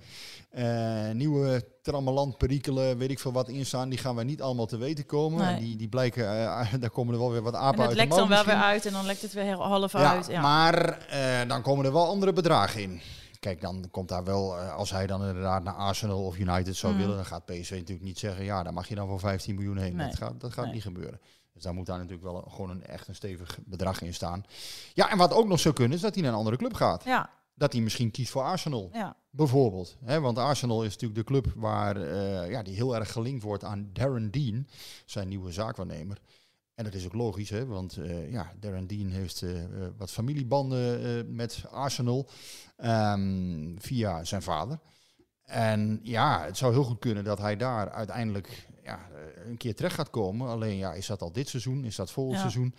[0.50, 3.88] eh nieuwe trammeland, perikelen, weet ik veel wat in staan.
[3.88, 5.44] Die gaan wij niet allemaal te weten komen.
[5.44, 5.58] Nee.
[5.60, 8.10] Die, die blijken, eh, daar komen er wel weer wat En apen het uit lekt
[8.10, 10.26] de dan wel weer uit en dan lekt het weer half Ja, uit.
[10.26, 10.40] Ja.
[10.40, 13.00] maar eh, dan komen er wel andere bedragen in.
[13.40, 16.98] Kijk, dan komt daar wel, als hij dan inderdaad naar Arsenal of United zou Mm.
[16.98, 19.76] willen, dan gaat PSV natuurlijk niet zeggen, ja, dan mag je dan voor 15 miljoen
[19.78, 19.96] heen.
[19.96, 20.06] Nee.
[20.06, 20.74] Dat gaat, dat gaat Nee.
[20.74, 21.20] niet gebeuren.
[21.52, 24.44] Dus daar moet daar natuurlijk wel een- gewoon een echt een stevig bedrag in staan.
[24.94, 27.04] Ja, en wat ook nog zou kunnen, is dat hij naar een andere club gaat.
[27.04, 27.30] ja,
[27.60, 29.16] Dat hij misschien kiest voor Arsenal, ja.
[29.30, 29.96] bijvoorbeeld.
[30.04, 33.64] Hè, want Arsenal is natuurlijk de club waar eh, ja, die heel erg gelinkt wordt
[33.64, 34.66] aan Darren Dean,
[35.04, 36.18] zijn nieuwe zaakwaarnemer.
[36.74, 39.50] En dat is ook logisch, hè, want eh, ja, Darren Dean heeft eh,
[39.96, 42.28] wat familiebanden met Arsenal
[42.76, 44.78] ehm, via zijn vader.
[45.42, 49.08] En ja, het zou heel goed kunnen dat hij daar uiteindelijk ja,
[49.46, 50.48] een keer terecht gaat komen.
[50.48, 51.84] Alleen ja, is dat al dit seizoen?
[51.84, 52.40] Is dat volgend Ja.
[52.40, 52.74] seizoen?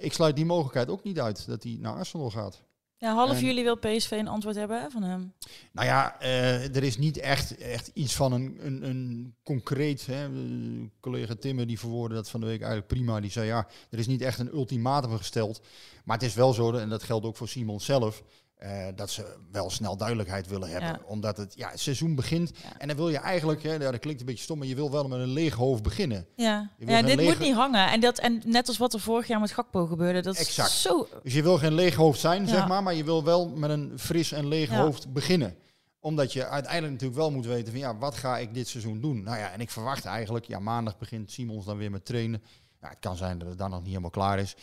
[0.00, 2.64] Ik sluit die mogelijkheid ook niet uit dat hij naar Arsenal gaat.
[2.98, 5.32] Ja, half juli wil PSV een antwoord hebben hè, van hem.
[5.72, 10.06] Nou ja, eh, er is niet echt, echt iets van een, een, een concreet.
[10.06, 13.20] Hè, eh, collega Timmer die verwoordde dat van de week eigenlijk prima.
[13.20, 15.60] Die zei ja, er is niet echt een ultimatum gesteld.
[16.04, 18.22] Maar het is wel zo, en dat geldt ook voor Simon zelf.
[18.56, 20.88] Eh, dat ze wel snel duidelijkheid willen hebben.
[20.88, 21.00] Ja.
[21.04, 22.52] Omdat het, ja, het seizoen begint.
[22.62, 22.78] Ja.
[22.78, 25.08] En dan wil je eigenlijk, hè, dat klinkt een beetje stom, maar je wil wel
[25.08, 26.26] met een leeg hoofd beginnen.
[26.36, 27.90] Ja, ja dit lege- moet niet hangen.
[27.90, 30.22] En, dat, en net als wat er vorig jaar met Gakpo gebeurde.
[30.22, 30.68] Dat Exact.
[30.68, 31.08] is zo...
[31.22, 33.92] Dus je wil geen leeg hoofd zijn, zeg maar, maar je wil wel met een
[33.98, 35.56] fris en leeg hoofd beginnen.
[36.00, 39.22] Omdat je uiteindelijk natuurlijk wel moet weten van ja, wat ga ik dit seizoen doen?
[39.22, 42.42] Nou ja, en ik verwacht eigenlijk, ja, maandag begint Simons dan weer met trainen.
[42.80, 44.56] Ja, het kan zijn dat het dan nog niet helemaal klaar is.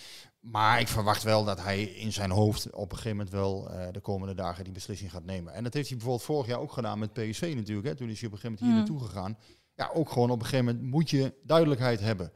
[0.44, 3.88] Maar ik verwacht wel dat hij in zijn hoofd op een gegeven moment wel eh,
[3.92, 5.54] de komende dagen die beslissing gaat nemen.
[5.54, 7.88] En dat heeft hij bijvoorbeeld vorig jaar ook gedaan met PSV natuurlijk.
[7.88, 7.96] Hè.
[7.96, 8.76] Toen is hij op een gegeven moment hier Mm.
[8.76, 9.38] naartoe gegaan.
[9.76, 12.32] Ja, ook gewoon op een gegeven moment moet je duidelijkheid hebben.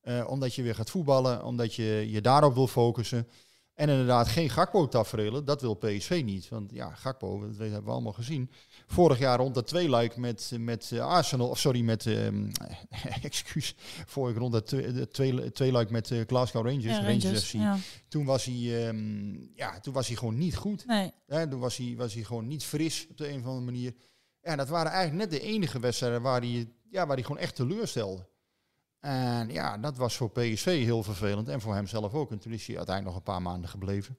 [0.00, 3.28] Eh, omdat je weer gaat voetballen, omdat je je daarop wil focussen.
[3.76, 6.48] En inderdaad, geen Gakpo-tafereelen, dat wil PSV niet.
[6.48, 8.50] Want ja, Gakpo, dat hebben we allemaal gezien.
[8.86, 12.48] Vorig jaar rond dat tweeluik met, met eh, Arsenal, of sorry, met, ehm
[13.22, 13.74] excuus,
[14.06, 17.52] vorig rond dat twee, de twee, tweeluik met eh, Glasgow Rangers, Ja, Rangers, Rangers, FC.
[17.52, 17.76] ja.
[18.08, 20.86] Toen was hij, ehm, ja, toen was hij gewoon niet goed.
[21.26, 23.94] Nee, toen was hij, was hij gewoon niet fris op de een of andere manier.
[24.42, 27.54] Ja, dat waren eigenlijk net de enige wedstrijden waar hij, ja, waar hij gewoon echt
[27.56, 28.26] teleurstelde.
[29.00, 32.30] En ja, dat was voor PSV heel vervelend en voor hemzelf ook.
[32.30, 34.18] En toen is hij uiteindelijk nog een paar maanden gebleven.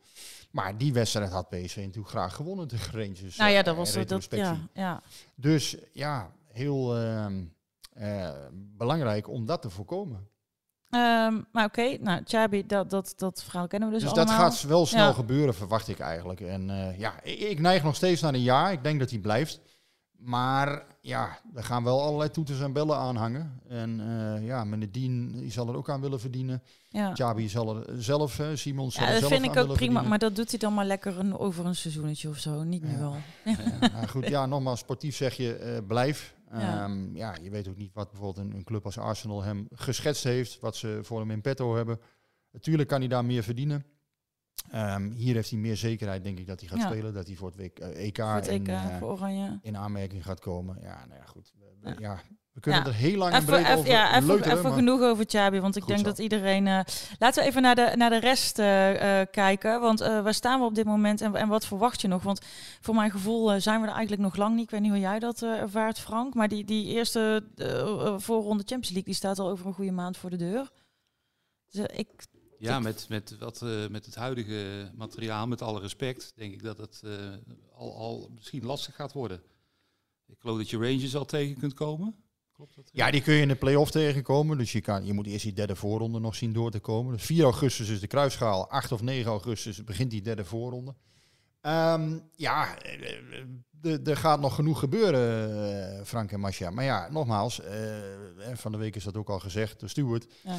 [0.51, 3.37] Maar die wedstrijd had PSV natuurlijk graag gewonnen tegen Rangers.
[3.37, 3.93] nou ja, eh, dat was...
[3.93, 5.01] Dat, ja, ja.
[5.35, 7.45] Dus ja, heel ehm,
[7.93, 10.27] eh, belangrijk om dat te voorkomen.
[10.89, 14.49] Ehm, maar oké, nou, Chabi, dat, dat, dat verhaal kennen we dus, Dus, dat allemaal.
[14.49, 15.13] gaat wel snel Ja.
[15.13, 16.41] gebeuren, verwacht ik eigenlijk.
[16.41, 18.69] En eh, ja, ik, ik neig nog steeds naar een ja.
[18.69, 19.59] Ik denk dat hij blijft.
[20.17, 23.61] Maar ja, er gaan wel allerlei toeters en bellen aan hangen.
[23.67, 26.63] En eh, ja, meneer Dien die zal er ook aan willen verdienen.
[26.89, 27.11] Ja.
[27.13, 30.07] Jabi zal er zelf, eh, Simon zal Ja, dat zelf vind ik ook prima, verdienen.
[30.07, 32.63] maar dat doet hij dan maar lekker een, over een seizoenetje of zo.
[32.63, 33.15] Niet nu wel.
[33.79, 36.35] Ja, goed, ja, nogmaals, sportief zeg je, eh, blijf.
[36.51, 36.83] Ja.
[36.83, 40.23] Ehm, ja, je weet ook niet wat bijvoorbeeld een, een club als Arsenal hem geschetst
[40.23, 41.99] heeft, wat ze voor hem in petto hebben.
[42.51, 43.85] Natuurlijk kan hij daar meer verdienen.
[44.71, 46.85] Ehm, hier heeft hij meer zekerheid, denk ik, dat hij gaat Ja.
[46.87, 47.13] spelen.
[47.13, 49.59] Dat hij voor het WK, eh, EK, Voor het EK, in, eh, voor Oranje.
[49.61, 50.77] in aanmerking gaat komen.
[50.81, 51.51] Ja, nou ja, goed.
[51.83, 51.95] Ja.
[51.99, 52.21] ja.
[52.51, 52.87] we kunnen Ja.
[52.87, 55.59] er heel lang en breed even, over ja, even, leuteren, even maar- genoeg over Chabi,
[55.59, 56.09] want ik Goed denk zo.
[56.11, 56.67] dat iedereen...
[56.67, 56.79] eh,
[57.19, 58.55] laten we even naar de, naar de rest
[59.31, 62.23] kijken, want waar staan we op dit moment en, en wat verwacht je nog?
[62.23, 62.45] Want
[62.81, 64.63] voor mijn gevoel zijn we er eigenlijk nog lang niet.
[64.63, 67.43] Ik weet niet hoe jij dat ervaart, Frank, maar die, die eerste
[68.17, 70.69] voorronde Champions League, die staat al over een goede maand voor de deur.
[71.71, 72.09] Dus, ik,
[72.59, 76.77] Ja, met, met, wat, eh, met het huidige materiaal, met alle respect, denk ik dat
[76.77, 77.11] het eh,
[77.75, 79.41] al, al misschien lastig gaat worden.
[80.27, 82.15] Ik geloof dat je Rangers al tegen kunt komen.
[82.51, 82.89] Klopt dat?
[82.91, 84.57] Ja, die kun je in de play-off tegenkomen.
[84.57, 87.13] Dus je, kan, je moet eerst die derde voorronde nog zien door te komen.
[87.13, 88.69] Dus 4 augustus is de kruisschaal.
[88.69, 90.95] 8 of 9 augustus begint die derde voorronde.
[91.61, 96.69] Ehm, ja, eh, er gaat nog genoeg gebeuren, Frank en Masja.
[96.69, 97.61] Maar ja, nogmaals,
[98.53, 100.27] van de week is dat ook al gezegd door Stuart.
[100.43, 100.57] ja.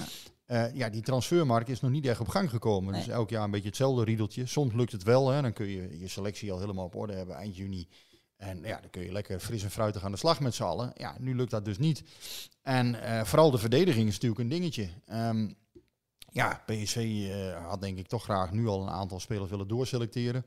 [0.48, 2.92] Eh, ja, die transfermarkt is nog niet echt op gang gekomen.
[2.92, 3.04] Nee.
[3.04, 4.46] Dus elk jaar een beetje hetzelfde riedeltje.
[4.46, 5.42] Soms lukt het wel, hè.
[5.42, 7.88] dan kun je je selectie al helemaal op orde hebben eind juni.
[8.36, 10.92] En ja, dan kun je lekker fris en fruitig aan de slag met z'n allen.
[10.94, 12.02] Ja, nu lukt dat dus niet.
[12.62, 14.88] En eh, vooral de verdediging is natuurlijk een dingetje.
[15.04, 15.50] Ehm,
[16.32, 16.96] ja, PSV
[17.30, 20.44] eh, had denk ik toch graag nu al een aantal spelers willen doorselecteren.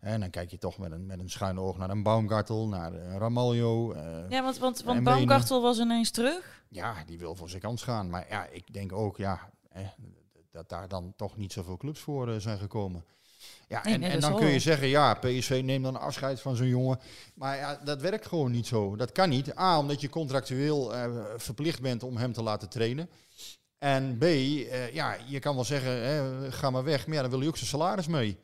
[0.00, 2.94] En dan kijk je toch met een, met een schuine oog naar een Baumgartel, naar
[2.94, 3.92] eh, Ramaljo.
[3.92, 6.62] eh, ja, want, want, Baumgartel was ineens terug.
[6.68, 8.10] ja, die wil voor zijn kans gaan.
[8.10, 9.86] Maar ja, ik denk ook ja, eh,
[10.50, 13.04] dat daar dan toch niet zoveel clubs voor zijn gekomen.
[13.68, 16.56] Ja, Nee, en, nee, en dan kun je zeggen, ja, PSV neemt dan afscheid van
[16.56, 16.98] zo'n jongen.
[17.34, 18.96] Maar ja, dat werkt gewoon niet zo.
[18.96, 19.58] Dat kan niet.
[19.58, 20.92] A, omdat je contractueel
[21.36, 23.08] verplicht bent om hem te laten trainen.
[23.78, 27.06] En B, eh, ja, je kan wel zeggen, hè, ga maar weg.
[27.06, 28.38] Maar ja, dan wil hij ook zijn salaris mee.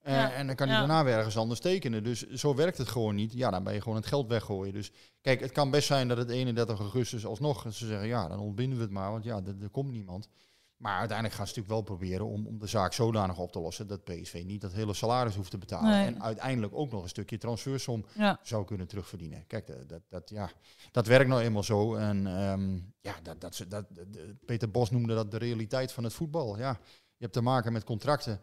[0.00, 0.86] Eh, Ja, En dan kan hij ja.
[0.86, 2.04] daarna weer ergens anders tekenen.
[2.04, 3.32] Dus zo werkt het gewoon niet.
[3.32, 4.72] Ja, dan ben je gewoon het geld weggooien.
[4.72, 8.38] Dus kijk, het kan best zijn dat het 31 augustus alsnog ze zeggen, ja, dan
[8.38, 10.28] ontbinden we het maar, want ja, er, er komt niemand.
[10.76, 13.86] Maar uiteindelijk gaan ze natuurlijk wel proberen om, om de zaak zodanig op te lossen
[13.86, 15.90] dat PSV niet dat hele salaris hoeft te betalen.
[15.90, 16.06] Nee.
[16.06, 18.38] En uiteindelijk ook nog een stukje transfersom Ja.
[18.42, 19.46] zou kunnen terugverdienen.
[19.46, 20.50] Kijk, dat, dat, dat, ja,
[20.92, 21.94] dat werkt nou eenmaal zo.
[21.94, 24.06] En ehm, ja, dat, dat, ze- dat, dat-
[24.46, 26.58] Peter Bos noemde dat de realiteit van het voetbal.
[26.58, 26.70] Ja,
[27.16, 28.40] je hebt te maken met contracten,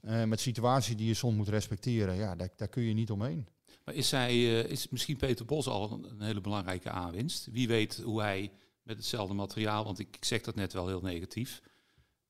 [0.00, 2.14] eh, met situaties die je soms moet respecteren.
[2.14, 3.48] Ja, daar, daar kun je niet omheen.
[3.84, 7.46] Maar is, hij, eh, is misschien Peter Bos al een, een hele belangrijke aanwinst?
[7.52, 8.50] Wie weet hoe hij
[8.88, 11.60] met hetzelfde materiaal, want ik, ik zeg dat net wel heel negatief,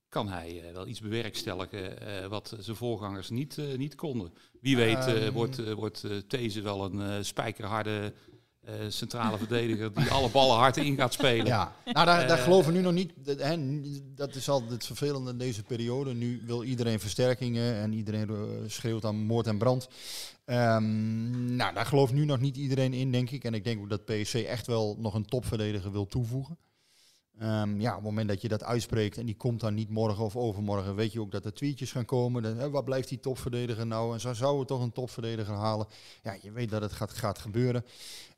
[0.08, 4.32] kan hij eh, wel iets bewerkstelligen eh, wat zijn voorgangers niet, eh, niet konden.
[4.60, 5.32] Wie weet eh, Ehm.
[5.32, 8.12] wordt, wordt These wel een spijkerharde
[8.88, 11.46] centrale verdediger die alle ballen hard in gaat spelen.
[11.46, 13.12] Ja, nou, daar, daar geloven we nu nog niet.
[13.16, 13.56] Dat, hè,
[14.14, 16.14] dat is altijd het vervelende in deze periode.
[16.14, 18.30] Nu wil iedereen versterkingen en iedereen
[18.66, 19.88] schreeuwt aan moord en brand.
[20.48, 23.44] Ehm, nou, daar gelooft nu nog niet iedereen in, denk ik.
[23.44, 26.58] En ik denk ook dat PSC echt wel nog een topverdediger wil toevoegen.
[27.38, 30.24] Ehm, ja, op het moment dat je dat uitspreekt en die komt dan niet morgen
[30.24, 32.42] of overmorgen, weet je ook dat er tweetjes gaan komen.
[32.42, 34.14] Dan, hè, waar blijft die topverdediger nou?
[34.14, 35.86] En zo zouden we toch een topverdediger halen.
[36.22, 37.84] Ja, je weet dat het gaat, gaat gebeuren.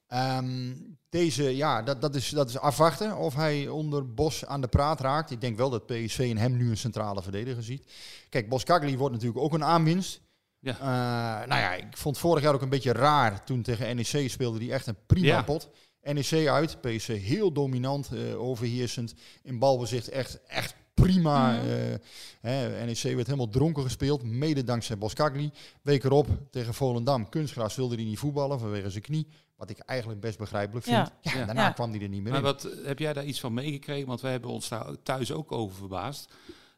[0.06, 0.74] Ehm,
[1.08, 5.00] deze, ja, dat, dat, is, dat is afwachten of hij onder Bos aan de praat
[5.00, 5.30] raakt.
[5.30, 7.92] Ik denk wel dat PSV in hem nu een centrale verdediger ziet.
[8.28, 10.20] Kijk, Boskagli wordt natuurlijk ook een aanwinst.
[10.60, 10.72] Ja.
[10.78, 13.44] Eh, nou ja, ik vond vorig jaar ook een beetje raar.
[13.44, 15.42] Toen tegen NEC speelde hij echt een prima Ja.
[15.42, 15.68] pot.
[16.02, 19.14] NEC uit, PSV heel dominant, eh, overheersend.
[19.42, 21.52] In balbezicht echt, echt prima.
[21.52, 21.68] Mhm.
[21.68, 21.94] eh,
[22.40, 25.50] hè, NEC werd helemaal dronken gespeeld, mede dankzij Boskagli.
[25.82, 29.26] Week erop tegen Volendam, kunstgras wilde hij niet voetballen vanwege zijn knie.
[29.56, 30.96] Wat ik eigenlijk best begrijpelijk vind.
[30.96, 31.12] Ja.
[31.20, 31.44] Ja, Ja.
[31.46, 31.70] daarna Ja.
[31.72, 32.46] kwam hij er niet meer Maar in.
[32.46, 34.06] wat, heb jij daar iets van meegekregen?
[34.08, 36.32] Want wij hebben ons daar thuis ook over verbaasd.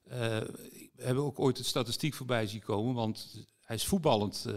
[0.08, 4.54] Eh, we hebben ook ooit de statistiek voorbij zien komen, want hij is voetballend eh,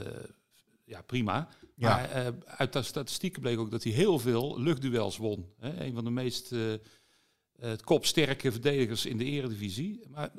[0.86, 1.48] ja, prima.
[1.76, 1.90] Ja.
[1.96, 5.54] Maar eh, uit de statistieken bleek ook dat hij heel veel luchtduels won.
[5.60, 5.84] Hè?
[5.86, 6.80] Een van de meest eh, eh,
[7.84, 10.02] kopsterke verdedigers in de eredivisie.
[10.10, 10.30] Maar,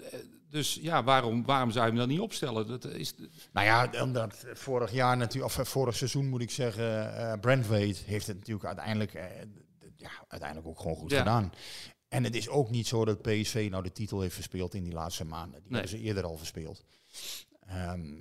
[0.51, 2.67] dus ja, waarom, waarom zou je hem dan niet opstellen?
[2.67, 3.15] Dat is,
[3.53, 8.37] Nou ja, omdat vorig jaar natuurlijk, of vorig seizoen moet ik zeggen, Brentwaite heeft het
[8.37, 9.13] natuurlijk uiteindelijk,
[9.97, 11.19] ja, uiteindelijk ook gewoon goed Ja.
[11.19, 11.53] gedaan.
[12.09, 14.93] En het is ook niet zo dat PSV nou de titel heeft verspeeld in die
[14.93, 15.61] laatste maanden.
[15.63, 15.81] Die Nee.
[15.81, 16.85] hebben ze eerder al verspeeld.
[17.67, 18.15] Ehm,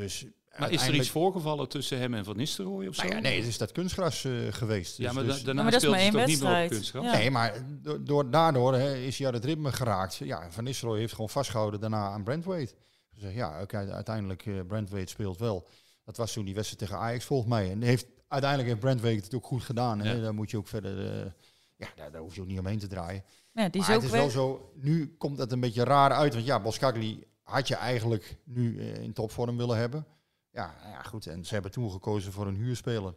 [0.00, 0.26] dus
[0.58, 3.02] maar is er iets voorgevallen tussen hem en Van Nistelrooy of zo?
[3.02, 4.96] Nou ja, nee, het is dat kunstgras eh, geweest.
[4.96, 6.26] Ja, Dus- maar dus- da- daarna Ja, maar dat is speelt maar hij één toch
[6.26, 6.70] niet meer op wedstrijd.
[6.70, 7.04] kunstgras?
[7.04, 7.12] Ja.
[7.18, 10.14] Nee, maar door, door, daardoor hè, is hij uit het ritme geraakt.
[10.16, 12.74] Ja, Van Nistelrooy heeft gewoon vastgehouden daarna aan Brentwaite.
[13.14, 15.68] Gezegd, ja, oké, uiteindelijk uh, Brentwaite speelt wel.
[16.04, 17.70] Dat was toen die wedstrijd tegen Ajax volgens mij.
[17.70, 20.00] En heeft uiteindelijk heeft Brandweek het ook goed gedaan.
[20.00, 20.12] Hè?
[20.12, 20.20] Ja.
[20.20, 20.98] Daar moet je ook verder...
[21.20, 21.30] eh,
[21.76, 23.24] ja, daar, daar hoef je ook niet omheen te draaien.
[23.52, 24.32] Ja, die is maar ook het is weg.
[24.32, 26.34] wel zo, nu komt het een beetje raar uit.
[26.34, 30.06] Want ja, Boskagli had je eigenlijk nu eh, in topvorm willen hebben.
[30.52, 31.26] Ja, nou ja, goed.
[31.26, 33.14] En ze hebben toen gekozen voor een huurspeler.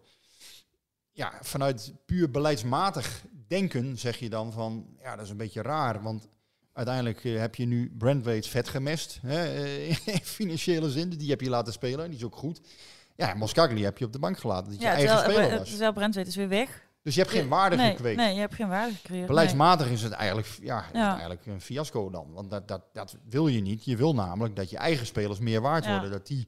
[1.12, 4.86] Ja, vanuit puur beleidsmatig denken zeg je dan van...
[5.02, 6.02] Ja, dat is een beetje raar.
[6.02, 6.28] Want
[6.74, 9.20] uiteindelijk eh, heb je nu Brandweight vet gemest.
[9.22, 11.10] Hè, eh, in financiële zin.
[11.10, 12.10] Die heb je laten spelen.
[12.10, 12.62] Die is ook goed.
[13.16, 14.72] Ja, Moskagli heb je op de bank gelaten.
[14.72, 15.70] Dat je Ja, eigen terwijl, speler was.
[15.70, 16.90] terwijl Brentweet is weer weg.
[17.02, 18.18] Dus je hebt geen waarde nee, gekweekt.
[18.18, 19.28] Nee, je hebt geen waarde gecreëerd.
[19.28, 21.10] Beleidsmatig is het eigenlijk, ja, is het Ja.
[21.12, 22.32] eigenlijk een fiasco dan.
[22.34, 23.86] Want dat, dat, dat wil je niet.
[23.86, 25.92] Je wil namelijk dat je eigen spelers meer waard Ja.
[25.92, 26.12] worden.
[26.12, 26.48] Dat die...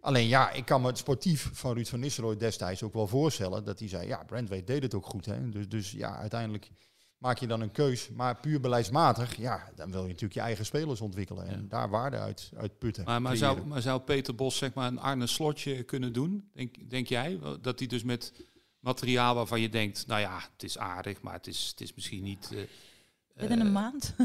[0.00, 3.64] Alleen ja, ik kan me het sportief van Ruud van Nistelrooy destijds ook wel voorstellen.
[3.64, 5.26] Dat hij zei, ja, Brandweight deed het ook goed.
[5.26, 5.48] Hè?
[5.48, 6.70] Dus, dus ja, uiteindelijk
[7.18, 8.08] maak je dan een keus.
[8.10, 11.46] Maar puur beleidsmatig, ja, dan wil je natuurlijk je eigen spelers ontwikkelen.
[11.46, 11.66] En Ja.
[11.68, 13.04] daar waarde uit, uit putten.
[13.04, 16.50] Maar, maar, zou, maar zou Peter Bos zeg maar een Arne Slotje kunnen doen?
[16.52, 17.38] Denk, denk jij?
[17.60, 18.32] Dat hij dus met
[18.84, 22.22] materiaal waarvan je denkt, nou ja, het is aardig, maar het is, het is misschien
[22.22, 22.48] niet...
[22.52, 22.58] eh,
[23.36, 24.14] Binnen eh, een maand.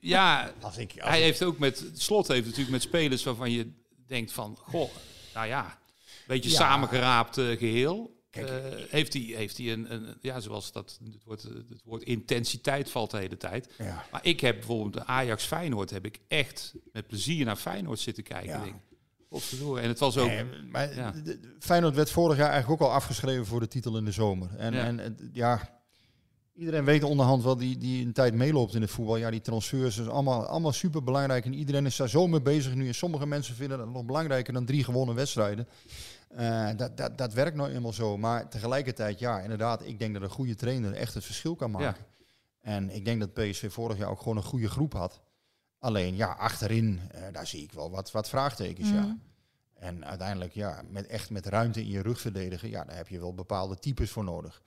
[0.00, 1.84] Ja, Als ik, als hij ik- heeft ook met...
[1.94, 3.72] Slot heeft natuurlijk met spelers waarvan je
[4.06, 4.90] denkt van, goh,
[5.34, 6.56] nou ja, een beetje Ja.
[6.56, 8.20] samengeraapt eh, geheel.
[8.30, 12.02] Kijk, Eh, heeft hij, heeft hij een, een, ja, zoals dat, het woord, het woord
[12.02, 13.68] intensiteit valt de hele tijd.
[13.78, 14.06] ja.
[14.12, 18.22] Maar ik heb bijvoorbeeld de Ajax Feyenoord, heb ik echt met plezier naar Feyenoord zitten
[18.24, 18.64] kijken.
[18.66, 18.80] Ja.
[19.32, 19.82] Godverdorie.
[19.82, 20.26] En het was ook...
[20.26, 21.14] Nee, maar ja.
[21.58, 24.48] Feyenoord werd vorig jaar eigenlijk ook al afgeschreven voor de titel in de zomer.
[24.56, 24.86] En Ja.
[24.86, 25.80] en, ja
[26.54, 29.16] iedereen weet onderhand wel die, die een tijd meeloopt in het voetbal.
[29.16, 31.44] Ja, die transfers is allemaal, allemaal super belangrijk.
[31.44, 32.86] En iedereen is daar zo mee bezig nu.
[32.86, 35.68] En sommige mensen vinden dat nog belangrijker dan drie gewonnen wedstrijden.
[36.28, 38.18] Eh, dat, dat, dat werkt nou eenmaal zo.
[38.18, 42.04] Maar tegelijkertijd, ja, inderdaad, ik denk dat een goede trainer echt het verschil kan maken.
[42.60, 45.20] En ik denk dat PSV vorig jaar ook gewoon een goede groep had.
[45.82, 49.00] Alleen, ja, achterin, eh, daar zie ik wel wat, wat vraagtekens, ja.
[49.00, 49.14] Mhm.
[49.74, 53.18] En uiteindelijk, ja, met echt met ruimte in je rug verdedigen, ja, daar heb je
[53.18, 54.62] wel bepaalde types voor nodig.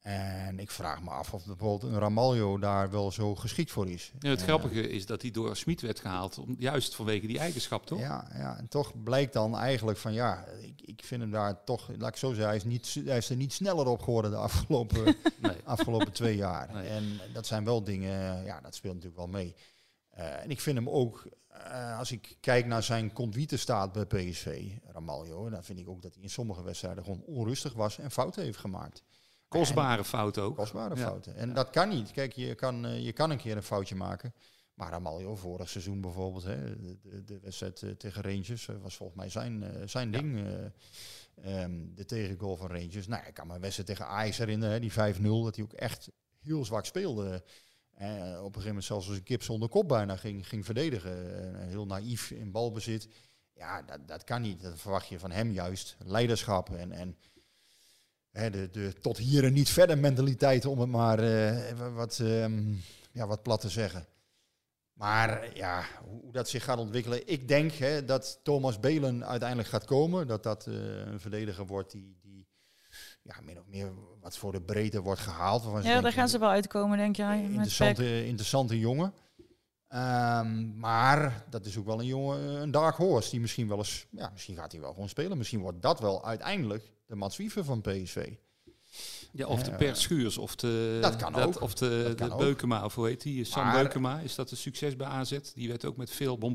[0.00, 4.12] En ik vraag me af of bijvoorbeeld een Ramaljo daar wel zo geschikt voor is.
[4.18, 7.38] Ja, het Eh, grappige is dat hij door Smit werd gehaald, om, juist vanwege die
[7.38, 7.98] eigenschap, toch?
[7.98, 11.90] Ja, ja, en toch blijkt dan eigenlijk van ja, ik, ik vind hem daar toch,
[11.98, 14.36] laat ik zo zeggen, hij is, niet, hij is er niet sneller op geworden de
[14.36, 15.04] afgelopen,
[15.40, 15.56] Nee.
[15.64, 16.72] afgelopen twee jaar.
[16.72, 16.88] Nee.
[16.88, 19.54] En dat zijn wel dingen, ja, dat speelt natuurlijk wel mee.
[20.14, 23.12] Eh, en ik vind hem ook, eh, als ik kijk naar zijn
[23.48, 27.72] staat bij PSV, Ramaljo, dan vind ik ook dat hij in sommige wedstrijden gewoon onrustig
[27.72, 29.02] was en fouten heeft gemaakt.
[29.48, 30.56] Kostbare fout ook.
[30.56, 31.00] Kostbare Ja.
[31.02, 31.36] fouten.
[31.36, 32.10] En dat kan niet.
[32.10, 34.34] Kijk, je kan, eh, je kan een keer een foutje maken.
[34.74, 39.28] Maar Ramaljo, vorig seizoen bijvoorbeeld, hè, de, de, de wedstrijd tegen Rangers was volgens mij
[39.28, 40.18] zijn, zijn Ja.
[40.18, 40.46] ding.
[40.46, 43.06] eh, ehm, de tegengoal van Rangers.
[43.06, 45.72] Nou, ik kan me een wedstrijd tegen Ajax herinneren, hè, die 5-0, dat hij ook
[45.72, 46.10] echt
[46.42, 47.42] heel zwak speelde.
[47.94, 51.68] Op een gegeven moment zelfs als een kip zonder kop bijna ging, ging verdedigen.
[51.68, 53.08] Heel naïef in balbezit.
[53.54, 54.62] Ja, dat, dat kan niet.
[54.62, 55.96] Dat verwacht je van hem juist.
[56.04, 57.16] Leiderschap en, en
[58.30, 62.72] hè, de, de tot hier en niet verder mentaliteit, om het maar eh, wat, ehm,
[63.12, 64.06] ja, wat plat te zeggen.
[64.92, 67.28] Maar ja, hoe dat zich gaat ontwikkelen.
[67.28, 70.26] Ik denk hè, dat Thomas Belen uiteindelijk gaat komen.
[70.26, 72.18] Dat dat eh, een verdediger wordt die
[73.24, 75.62] ja, min of meer wat voor de breedte wordt gehaald.
[75.62, 77.40] waarvan ze Ja, daar gaan ze wel uitkomen, denk jij.
[77.42, 79.12] Met interessante, interessante jongen.
[79.88, 84.06] Ehm, maar dat is ook wel een jongen, een dark horse, die misschien wel eens,
[84.10, 85.38] ja, misschien gaat hij wel gewoon spelen.
[85.38, 88.32] Misschien wordt dat wel uiteindelijk de Mats Wiever van PSV.
[89.32, 89.76] Ja, of de Ja.
[89.76, 91.60] Per Schuurs, of de, Dat kan ook.
[91.60, 92.40] Of de, Dat kan de ook.
[92.40, 93.44] Beukema, of hoe heet die?
[93.44, 95.38] Sam Maar- Beukema, is dat een succes bij AZ?
[95.54, 96.48] Die werd ook met veel eh,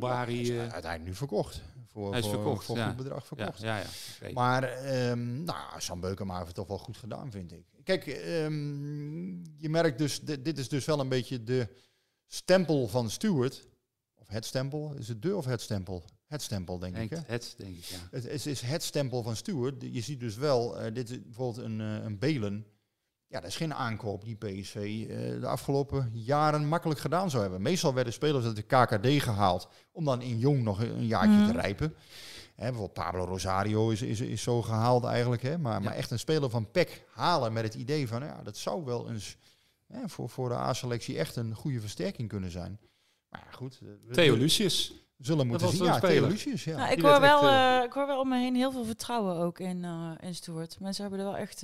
[0.60, 1.62] uiteindelijk nu verkocht.
[1.92, 2.88] Voor, Hij is voor, verkocht, voor ja.
[2.88, 3.62] goed bedrag verkocht.
[3.62, 4.32] ja, ja.
[4.34, 7.66] Maar ehm, nou, Sam Beukema heeft het toch wel goed gedaan, vind ik.
[7.84, 11.68] Kijk, ehm, je merkt dus, dit, is dus wel een beetje de
[12.28, 13.68] stempel van Stewart.
[14.16, 16.04] Of het stempel, is het de of het stempel?
[16.26, 17.10] Het stempel, denk ik.
[17.10, 17.18] Hè?
[17.26, 17.98] het, denk ik, ja.
[18.12, 19.82] Het is, is het stempel van Stewart.
[19.82, 22.66] Je ziet dus wel, eh, dit is bijvoorbeeld een, eh, een Belen.
[23.32, 27.62] Ja, dat is geen aankoop die PSV eh, de afgelopen jaren makkelijk gedaan zou hebben.
[27.62, 31.46] Meestal werden spelers uit de KKD gehaald om dan in jong nog een, jaartje Mhm.
[31.52, 31.96] te rijpen.
[32.56, 35.42] Hè, bijvoorbeeld Pablo Rosario is, is, is zo gehaald eigenlijk.
[35.42, 35.58] Hè?
[35.58, 38.24] Maar, maar echt een speler van PEC halen met het idee van...
[38.24, 39.38] Ja, dat zou wel eens
[39.88, 42.80] hè, voor, voor de A-selectie echt een goede versterking kunnen zijn.
[43.30, 43.80] Maar ja, goed.
[43.80, 44.94] we- Theo Lucius.
[45.18, 45.84] zullen moeten zien.
[45.84, 46.28] Ja, Theo.
[46.28, 46.78] Lucius, ja.
[46.78, 48.86] Nou, ik, hoor echt, wel, eh, eh, ik hoor wel om me heen heel veel
[48.86, 50.80] vertrouwen ook in, eh in Stuart.
[50.80, 51.64] Mensen hebben er wel echt...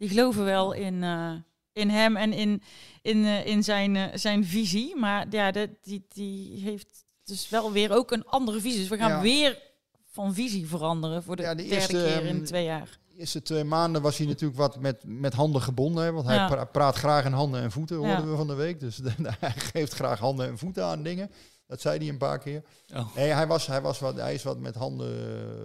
[0.00, 1.32] die geloven wel in, eh,
[1.72, 2.62] in hem en in,
[3.02, 4.96] in, eh, in zijn, eh, zijn visie.
[4.96, 8.78] Maar ja, de, die, die heeft dus wel weer ook een andere visie.
[8.80, 9.20] Dus we gaan Ja.
[9.20, 9.58] weer
[10.10, 12.98] van visie veranderen voor de, Ja, de derde eerste, keer in ehm, twee jaar.
[13.12, 16.04] De eerste twee maanden was hij natuurlijk wat met, met handen gebonden.
[16.04, 16.64] Hè, want hij Ja.
[16.64, 18.80] praat graag in handen en voeten, hoorden we van de week.
[18.80, 19.00] Dus
[19.40, 21.30] hij geeft graag handen en voeten aan dingen.
[21.70, 22.62] Dat zei hij een paar keer.
[22.94, 23.14] Oh.
[23.16, 25.08] Nee, hij, was, hij, was wat, hij is wat met handen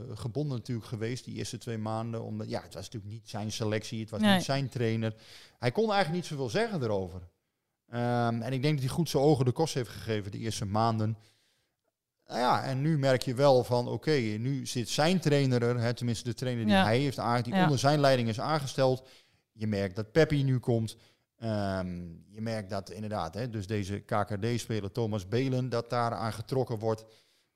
[0.10, 2.24] eh, gebonden natuurlijk geweest die eerste twee maanden.
[2.24, 4.36] Omdat, ja, het was natuurlijk niet zijn selectie, het was Nee.
[4.36, 5.14] niet zijn trainer.
[5.60, 7.22] Hij kon eigenlijk niet zoveel zeggen erover.
[7.90, 10.66] Ehm, en ik denk dat hij goed zijn ogen de kost heeft gegeven de eerste
[10.66, 11.18] maanden.
[12.28, 15.94] Nou ja, en nu merk je wel van, oké, nu zit zijn trainer er, hè,
[15.94, 16.84] tenminste de trainer die Ja.
[16.84, 17.64] hij heeft die Ja.
[17.64, 19.08] onder zijn leiding is aangesteld.
[19.52, 20.96] Je merkt dat Peppi nu komt.
[21.46, 26.80] Ehm, je merkt dat inderdaad, hè, dus deze KKD-speler Thomas Belen, dat daar aan getrokken
[26.80, 27.06] wordt.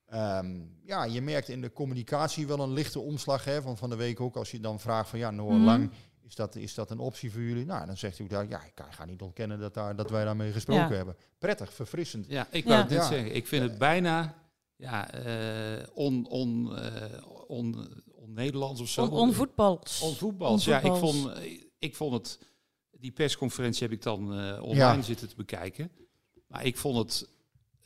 [0.06, 3.44] Ehm, ja, je merkt in de communicatie wel een lichte omslag.
[3.44, 5.64] Hè, van van de week ook, als je dan vraagt van ja, Noah Mhm.
[5.64, 5.90] Lang,
[6.22, 7.64] is dat, is dat een optie voor jullie?
[7.66, 10.24] Nou, dan zegt hij ook daar, ja, ik ga, niet ontkennen dat, daar, dat wij
[10.24, 10.94] daarmee gesproken Ja.
[10.94, 11.16] hebben.
[11.38, 12.26] Prettig, verfrissend.
[12.28, 12.70] Ja, ik Ja.
[12.70, 13.06] wou dit Ja.
[13.06, 13.34] zeggen.
[13.34, 14.34] Ik vind het bijna
[14.76, 17.04] ja, eh, on, on, eh,
[17.46, 19.02] on, on-Nederlands of zo.
[19.02, 20.00] On, onvoetbals.
[20.00, 20.64] Onvoetbals.
[20.64, 21.30] Ja, ik vond,
[21.78, 22.38] ik vond het...
[23.00, 25.02] Die persconferentie heb ik dan eh, online Ja.
[25.02, 25.90] zitten te bekijken.
[26.46, 27.28] Maar ik vond het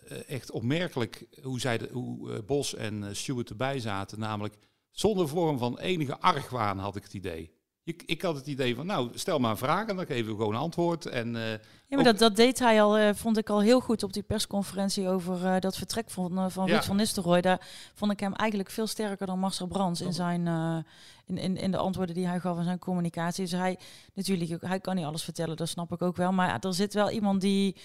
[0.09, 4.19] eh, echt opmerkelijk hoe, zij de, hoe eh, Bos en Stuart erbij zaten.
[4.19, 4.55] Namelijk
[4.91, 7.51] zonder vorm van enige argwaan had ik het idee.
[7.85, 10.37] Ik, ik had het idee van, nou, stel maar een vraag en dan geven we
[10.37, 11.07] gewoon een antwoord.
[11.07, 14.03] En eh, Ja, maar dat, dat deed hij al, eh, vond ik al heel goed
[14.03, 16.73] op die persconferentie over eh, dat vertrek van, van Ja.
[16.73, 17.41] Ruud van Nistelrooy.
[17.41, 20.47] Daar vond ik hem eigenlijk veel sterker dan Marcel Brands in, Dat- zijn,
[21.27, 23.45] in, in, in de antwoorden die hij gaf in zijn communicatie.
[23.45, 23.79] Dus hij,
[24.15, 26.33] natuurlijk, hij kan niet alles vertellen, dat snap ik ook wel.
[26.33, 27.77] Maar er zit wel iemand die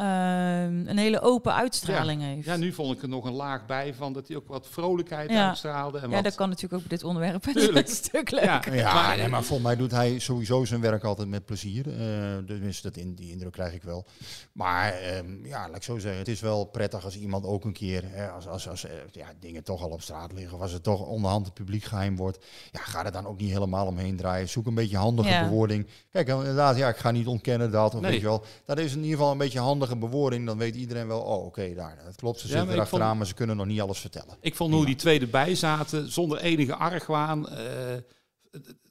[0.00, 2.46] ehm, een hele open uitstraling heeft.
[2.46, 5.30] ja, nu vond ik er nog een laag bij van dat hij ook wat vrolijkheid
[5.30, 5.48] Ja.
[5.48, 5.98] uitstraalde.
[5.98, 7.42] En Ja, wat, dat kan natuurlijk ook op dit onderwerp.
[7.52, 7.88] Tuurlijk.
[7.88, 8.74] een stuk leuker.
[8.74, 11.88] Ja, Ja, maar- nee, maar volgens mij doet hij sowieso zijn werk altijd met plezier.
[12.00, 12.08] Eh
[12.46, 14.06] dus dat in, die indruk krijg ik wel.
[14.52, 17.72] Maar ehm, ja, laat ik zo zeggen, het is wel prettig als iemand ook een
[17.72, 20.72] keer, hè, als, als, als eh, ja, dingen toch al op straat liggen, of als
[20.72, 24.16] het toch onderhand het publiek geheim wordt, ja, ga er dan ook niet helemaal omheen
[24.16, 24.48] draaien.
[24.48, 25.44] Zoek een beetje handige Ja.
[25.44, 25.86] bewoording.
[26.10, 28.10] Kijk, inderdaad, ja, ik ga niet ontkennen dat, of Nee.
[28.10, 28.44] weet je wel.
[28.64, 29.58] Dat is in ieder geval een beetje
[29.98, 30.46] bewoording.
[30.46, 32.38] Dan weet iedereen wel, oh, oké, daar, dat klopt.
[32.40, 34.36] Ze Ja, zitten erachteraan, vond- maar ze kunnen nog niet alles vertellen.
[34.40, 37.96] Ik vond hoe die twee erbij zaten, zonder enige argwaan, eh,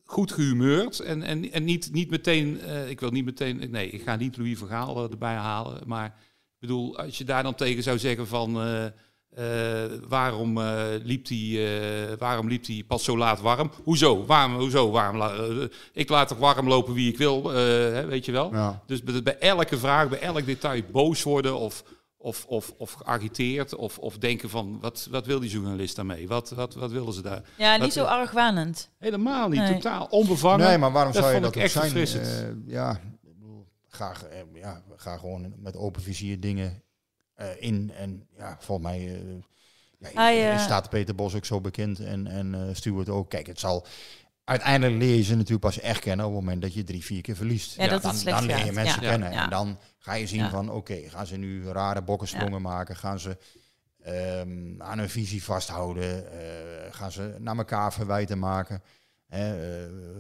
[0.03, 0.99] goed gehumeurd.
[0.99, 4.37] En, en, en niet, niet meteen, eh, ik wil niet meteen, nee, ik ga niet
[4.37, 5.81] Louis van Gaal eh, erbij halen.
[5.85, 8.57] Maar ik bedoel, als je daar dan tegen zou zeggen van,
[10.07, 13.71] waarom, eh, liep die, eh, waarom liep die pas zo laat warm?
[13.83, 14.25] Hoezo?
[14.25, 14.91] Waarom, hoezo?
[14.91, 15.63] Waarom, la- eh,
[15.93, 17.55] ik laat toch warm lopen wie ik wil, eh,
[17.93, 18.53] hè, weet je wel?
[18.53, 18.83] Ja.
[18.85, 21.83] Dus bij, bij elke vraag, bij elk detail boos worden of,
[22.17, 26.27] of, of, of geagiteerd of, of denken van wat, wat wil die journalist daarmee?
[26.27, 27.41] Wat, wat, wat willen ze daar?
[27.57, 28.89] Ja, niet zo argwanend.
[28.97, 29.73] Helemaal niet, Nee.
[29.73, 30.67] totaal onbevangen.
[30.67, 31.95] Nee, maar waarom Dat zou je dat ook echt zijn?
[31.95, 32.91] Eh, ja,
[33.23, 36.71] ik bedoel, ga, eh, ja, ga gewoon met open vizier dingen eh,
[37.59, 37.91] in.
[37.95, 39.21] En ja, volgens mij
[39.99, 43.29] eh, ja, eh, staat Peter Bos ook zo bekend en, en eh Stuart ook.
[43.29, 43.85] Kijk, het zal...
[44.43, 47.21] Uiteindelijk leer je ze natuurlijk pas echt kennen op het moment dat je drie, vier
[47.21, 47.75] keer verliest.
[47.75, 49.09] Ja, dan, dan leer je mensen Ja.
[49.09, 49.31] kennen.
[49.31, 49.43] Ja.
[49.43, 52.95] En dan ga je zien van, oké, gaan ze nu rare bokkensprongen maken?
[52.95, 53.37] Gaan ze
[54.03, 56.31] ehm, aan hun visie vasthouden?
[56.31, 58.81] Eh, gaan ze naar elkaar verwijten maken?
[59.29, 59.41] Eh,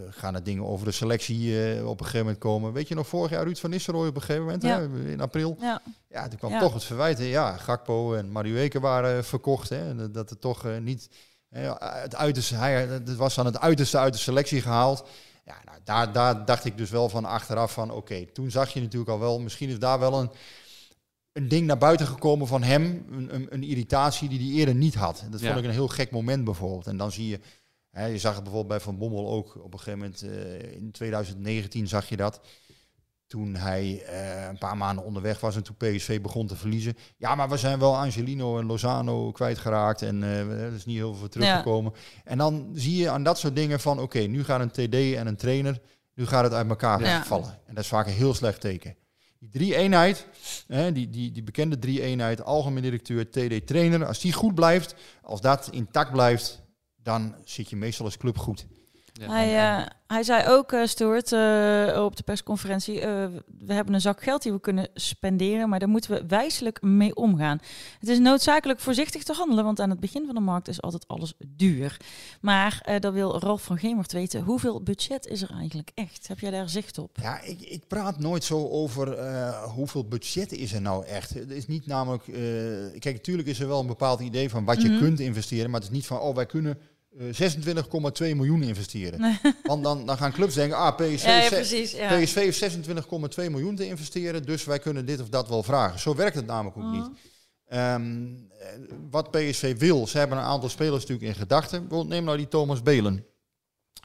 [0.09, 2.73] gaan er dingen over de selectie eh, op een gegeven moment komen?
[2.73, 4.79] Weet je nog, vorig jaar Ruud van Nistelrooy op een gegeven moment, Ja.
[4.79, 5.57] hè, in april?
[5.59, 5.81] Ja.
[6.09, 6.59] Ja, toen kwam Ja.
[6.59, 7.25] toch het verwijten.
[7.25, 9.69] Ja, Gakpo en Madueke waren verkocht.
[9.69, 11.09] Hè, en dat- het toch eh, niet...
[11.49, 15.07] hè, het, uiterste, hij, het was dan het uiterste uit de selectie gehaald.
[15.45, 17.91] Ja, nou, daar, daar dacht ik dus wel van achteraf van...
[17.91, 19.39] Oké, toen zag je natuurlijk al wel...
[19.39, 20.29] Misschien is daar wel een,
[21.33, 23.05] een ding naar buiten gekomen van hem.
[23.11, 25.23] Een, een, een irritatie die hij eerder niet had.
[25.29, 25.47] Dat Ja.
[25.47, 26.87] vond ik een heel gek moment bijvoorbeeld.
[26.87, 27.39] En dan zie je...
[27.91, 29.55] Je zag het bijvoorbeeld bij Van Bommel ook.
[29.63, 32.41] Op een gegeven moment eh, in 2019 zag je dat
[33.27, 36.97] toen hij eh, een paar maanden onderweg was en toen PSV begon te verliezen.
[37.17, 41.15] Ja, maar we zijn wel Angelino en Lozano kwijtgeraakt en eh, er is niet heel
[41.15, 41.93] veel teruggekomen.
[42.23, 45.27] En dan zie je aan dat soort dingen van, oké, nu gaat een TD en
[45.27, 45.79] een trainer,
[46.13, 47.23] nu gaat het uit elkaar Ja.
[47.23, 47.59] vallen.
[47.65, 48.95] En dat is vaak een heel slecht teken.
[49.39, 50.27] Die drie-eenheid,
[50.67, 55.69] hè, die, die, die bekende drie-eenheid, algemeen directeur, TD-trainer, als die goed blijft, als dat
[55.71, 56.61] intact blijft,
[57.03, 58.67] dan zit je meestal als club goed.
[59.19, 59.31] Ja.
[59.31, 63.25] Hij, eh, hij zei ook, eh Stuart, eh, op de persconferentie, eh,
[63.59, 67.15] we hebben een zak geld die we kunnen spenderen, maar daar moeten we wijselijk mee
[67.15, 67.59] omgaan.
[67.99, 71.07] Het is noodzakelijk voorzichtig te handelen, want aan het begin van de markt is altijd
[71.07, 71.97] alles duur.
[72.41, 76.27] Maar uh, dan wil Ralf van Gemert weten, hoeveel budget is er eigenlijk echt?
[76.27, 77.17] Heb jij daar zicht op?
[77.21, 81.33] Ja, ik, ik praat nooit zo over uh, hoeveel budget is er nou echt.
[81.33, 82.27] Het is niet namelijk...
[82.27, 82.35] Uh,
[82.99, 84.91] kijk, natuurlijk is er wel een bepaald idee van wat Mhm.
[84.91, 86.77] je kunt investeren, maar het is niet van, oh, wij kunnen...
[87.17, 87.33] Uh,
[88.31, 89.21] 26,2 miljoen investeren.
[89.21, 89.39] Nee.
[89.63, 92.19] Want dan, dan gaan clubs denken, ah, PSV, ja, ja, precies, ja.
[92.19, 95.99] PSV heeft 26,2 miljoen te investeren, dus wij kunnen dit of dat wel vragen.
[95.99, 97.09] Zo werkt het namelijk ook niet.
[97.73, 98.49] Um,
[99.09, 101.87] wat PSV wil, ze hebben een aantal spelers natuurlijk in gedachten.
[102.07, 103.25] Neem nou die Thomas Belen.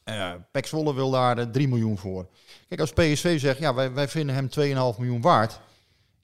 [0.04, 2.28] Uh, Pek Zwolle wil daar uh, 3 miljoen voor.
[2.68, 5.60] Kijk, als PSV zegt, ja, wij, wij vinden hem 2,5 miljoen waard.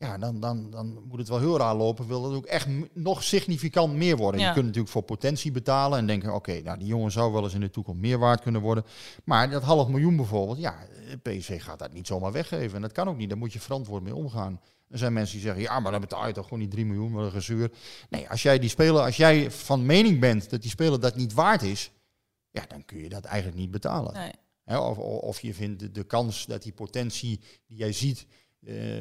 [0.00, 2.06] Ja, dan, dan, dan moet het wel heel raar lopen.
[2.06, 4.40] Wil het ook echt nog significant meer worden.
[4.40, 4.46] Ja.
[4.46, 7.54] Je kunt natuurlijk voor potentie betalen en denken: oké, nou die jongen zou wel eens
[7.54, 8.84] in de toekomst meer waard kunnen worden.
[9.24, 10.78] Maar dat half miljoen bijvoorbeeld, ja,
[11.22, 12.76] PSV gaat dat niet zomaar weggeven.
[12.76, 13.28] En dat kan ook niet.
[13.28, 14.60] Daar moet je verantwoord mee omgaan.
[14.88, 17.12] Er zijn mensen die zeggen: ja, maar dan betaal je toch gewoon die 3 miljoen,
[17.12, 17.70] wat een gezuur.
[18.08, 21.32] Nee, als jij die speler, als jij van mening bent dat die speler dat niet
[21.32, 21.90] waard is,
[22.50, 24.14] ja, dan kun je dat eigenlijk niet betalen.
[24.14, 24.32] Nee.
[24.78, 28.39] Of, of je vindt de, de kans dat die potentie die jij ziet, eh,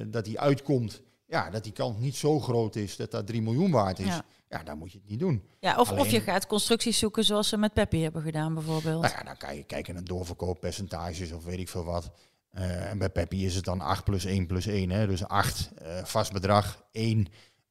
[0.08, 3.72] dat die uitkomt, ja, dat die kans niet zo groot is dat dat 3 miljoen
[3.72, 4.06] waard is.
[4.06, 4.26] Ja.
[4.50, 5.44] Ja, dan moet je het niet doen.
[5.60, 9.02] Ja, of, of je gaat constructies zoeken zoals ze met Peppi hebben gedaan bijvoorbeeld.
[9.02, 12.12] Nou ja, dan kan je kijken naar doorverkooppercentages of weet ik veel wat.
[12.50, 14.90] Eh, en bij Peppi is het dan 8 plus 1 plus 1.
[14.90, 15.08] Hè?
[15.08, 17.28] Dus 8 eh, vast bedrag, 1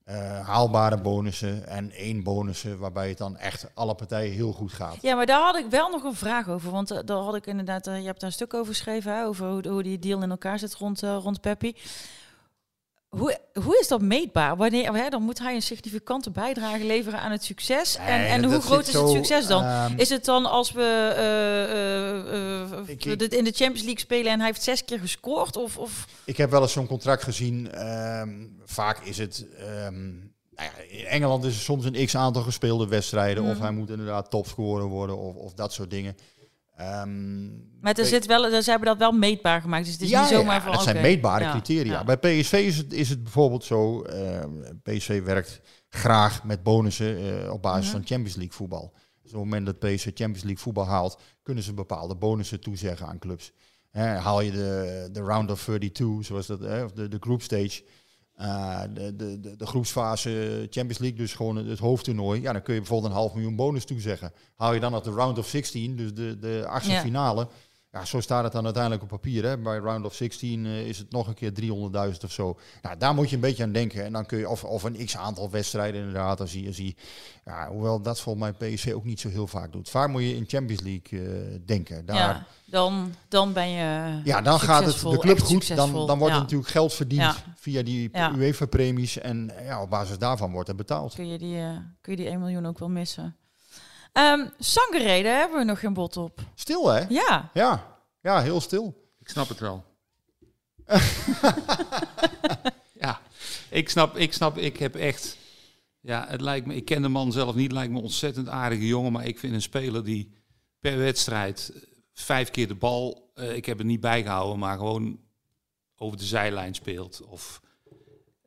[0.09, 4.97] eh, haalbare bonussen en 1 bonussen waarbij het dan echt alle partijen heel goed gaat.
[5.01, 6.71] Ja, maar daar had ik wel nog een vraag over.
[6.71, 9.47] Want eh, daar had ik inderdaad, eh, je hebt daar een stuk over geschreven, over
[9.47, 11.77] hoe, hoe die deal in elkaar zit rond, rond Peppi.
[13.09, 14.57] Hoe, hoe is dat meetbaar?
[14.57, 17.97] Wanneer, hè, dan moet hij een significante bijdrage leveren aan het succes.
[17.97, 19.63] en Nee, en hoe groot is het succes dan?
[19.65, 20.85] ehm, is het dan als we
[22.87, 25.57] Ik- dit in de Champions League spelen en hij heeft zes keer gescoord?
[25.57, 27.71] Of, of Ik heb wel eens zo'n contract gezien.
[27.73, 29.47] ehm, vaak is het.
[29.59, 30.09] ehm,
[30.55, 33.43] nou ja, in Engeland is er soms een x aantal gespeelde wedstrijden.
[33.45, 33.63] Of Mhm.
[33.63, 35.19] hij moet inderdaad topscorer worden.
[35.19, 36.17] Of, of dat soort dingen.
[36.79, 37.47] Ehm,
[37.81, 39.85] maar er zit wel, ze hebben dat wel meetbaar gemaakt.
[39.85, 40.73] Dus het is ja, niet zomaar ja, van.
[40.73, 42.05] dat zijn meetbare ja, criteria.
[42.05, 44.03] Bij PSV is het, is het bijvoorbeeld zo.
[44.03, 44.51] ehm,
[44.83, 47.93] PSV werkt graag met bonussen eh, op basis Mhm.
[47.97, 48.93] van Champions League voetbal.
[49.23, 53.07] Dus op het moment dat PSV Champions League voetbal haalt, kunnen ze bepaalde bonussen toezeggen
[53.07, 53.53] aan clubs.
[53.93, 57.83] Haal je de, de round of 32, zoals dat, of de, de group stage,
[58.39, 62.63] eh, de, de, de, de groepsfase Champions League, dus gewoon het, het hoofdtoernooi, ja, dan
[62.63, 64.33] kun je bijvoorbeeld een half miljoen bonus toezeggen.
[64.57, 67.01] Haal je dan nog de round of 16, dus de, de achtste Ja.
[67.01, 67.49] finale,
[67.99, 69.45] ja, zo staat het dan uiteindelijk op papier.
[69.45, 69.59] Hè.
[69.59, 72.59] Bij round of 16 eh, is het nog een keer 300.000 of zo.
[72.83, 74.05] Nou, daar moet je een beetje aan denken.
[74.05, 76.41] En dan kun je, of, of een x aantal wedstrijden inderdaad.
[76.41, 76.95] Als je, als je,
[77.45, 79.89] ja, hoewel dat volgens mij PSV ook niet zo heel vaak doet.
[79.91, 82.07] Vaak moet je in Champions League eh, denken.
[82.07, 84.21] Daar, ja, dan, dan ben je.
[84.25, 85.77] ja, dan gaat het de club goed.
[85.77, 86.35] Dan, dan wordt Ja.
[86.35, 87.35] er natuurlijk geld verdiend Ja.
[87.57, 88.11] via die.
[88.37, 89.19] UEFA-premies.
[89.19, 91.15] En ja, op basis daarvan wordt er betaald.
[91.15, 93.37] kun je die, eh, kun je die 1 miljoen ook wel missen.
[94.19, 94.49] Ehm
[95.23, 96.41] daar hebben we nog geen bod op.
[96.55, 97.05] Stil, hè?
[97.09, 99.11] Ja, Ja, ja heel stil.
[99.19, 99.85] Ik snap het wel.
[103.05, 103.21] ja,
[103.71, 105.37] ik snap, ik snap, ik heb echt.
[106.01, 108.87] Ja, het lijkt me, ik ken de man zelf niet, lijkt me een ontzettend aardige
[108.87, 110.33] jongen, maar ik vind een speler die
[110.81, 115.21] per wedstrijd eh, vijf keer de bal, eh, ik heb het niet bijgehouden, maar gewoon
[115.97, 117.23] over de zijlijn speelt.
[117.23, 117.61] Of,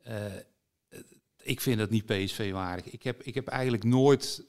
[0.02, 0.24] eh,
[1.42, 2.90] ik vind dat niet PSV waardig.
[2.90, 4.44] Ik heb, ik heb eigenlijk nooit,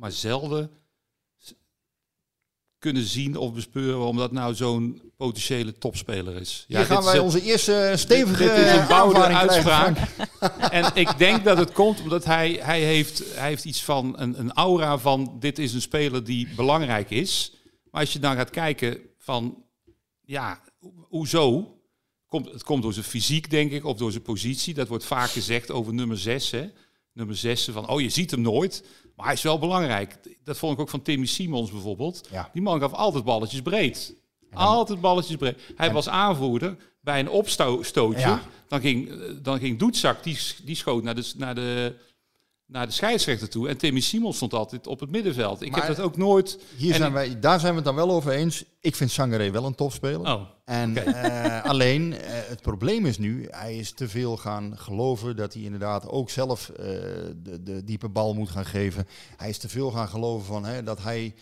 [0.00, 0.70] maar zelden,
[2.78, 6.64] kunnen zien of bespeuren waarom dat nou zo'n potentiële topspeler is.
[6.68, 9.98] Hier dit gaan wij onze eerste stevige dit is een eh, bouwde uitspraak.
[10.70, 14.38] En ik denk dat het komt omdat hij, hij, heeft, hij heeft iets van een,
[14.40, 17.54] een aura van dit is een speler die belangrijk is.
[17.90, 19.64] Maar als je dan gaat kijken van
[20.24, 21.74] ja, ho- hoezo?
[22.26, 24.74] Komt, het komt door zijn fysiek, denk ik, of door zijn positie.
[24.74, 26.50] Dat wordt vaak gezegd over nummer 6.
[26.50, 26.70] Hè?
[27.12, 28.84] Nummer 6 van, oh, je ziet hem nooit.
[29.16, 30.18] Maar hij is wel belangrijk.
[30.44, 32.28] Dat vond ik ook van Timmy Simons bijvoorbeeld.
[32.30, 32.50] Ja.
[32.52, 34.14] Die man gaf altijd balletjes breed.
[34.52, 35.58] Altijd balletjes breed.
[35.76, 38.20] Hij was aanvoerder bij een opstootje.
[38.20, 38.42] Ja.
[38.68, 41.94] Dan ging, eh, dan ging Doetzak, die, die schoot naar de, naar, de,
[42.70, 43.68] naar de scheidsrechter toe.
[43.68, 45.62] En Timmy Simons stond altijd op het middenveld.
[45.62, 46.58] Ik Maar- heb dat ook nooit...
[46.76, 48.64] Hier En zijn wij, daar zijn we het dan wel over eens.
[48.80, 50.20] Ik vind Sangaré wel een topspeler.
[50.34, 55.36] Oh, En eh, alleen, eh, het probleem is nu, hij is te veel gaan geloven
[55.36, 56.76] dat hij inderdaad ook zelf eh,
[57.36, 59.06] de, de diepe bal moet gaan geven.
[59.36, 61.34] Hij is te veel gaan geloven van hè, dat hij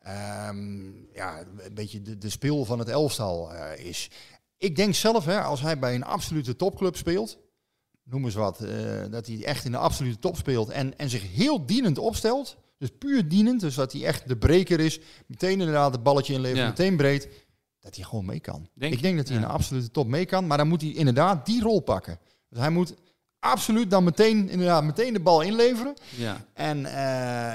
[0.00, 0.82] ehm,
[1.14, 4.10] ja, een beetje de, de speel van het elftal is.
[4.58, 7.38] Ik denk zelf, hè, als hij bij een absolute topclub speelt,
[8.04, 8.74] noem eens wat, eh,
[9.10, 12.56] dat hij echt in de absolute top speelt en, en zich heel dienend opstelt.
[12.78, 15.00] Dus puur dienend, dus dat hij echt de breker is.
[15.26, 16.68] Meteen inderdaad het balletje inleveren, Ja.
[16.68, 17.28] meteen breed.
[17.80, 18.68] Dat hij gewoon mee kan.
[18.74, 19.42] Denk ik denk dat hij Ja.
[19.42, 22.18] in de absolute top mee kan, maar dan moet hij inderdaad die rol pakken.
[22.48, 22.94] Dus hij moet
[23.38, 25.94] absoluut dan meteen, inderdaad, meteen de bal inleveren.
[26.16, 26.44] ja.
[26.54, 26.86] En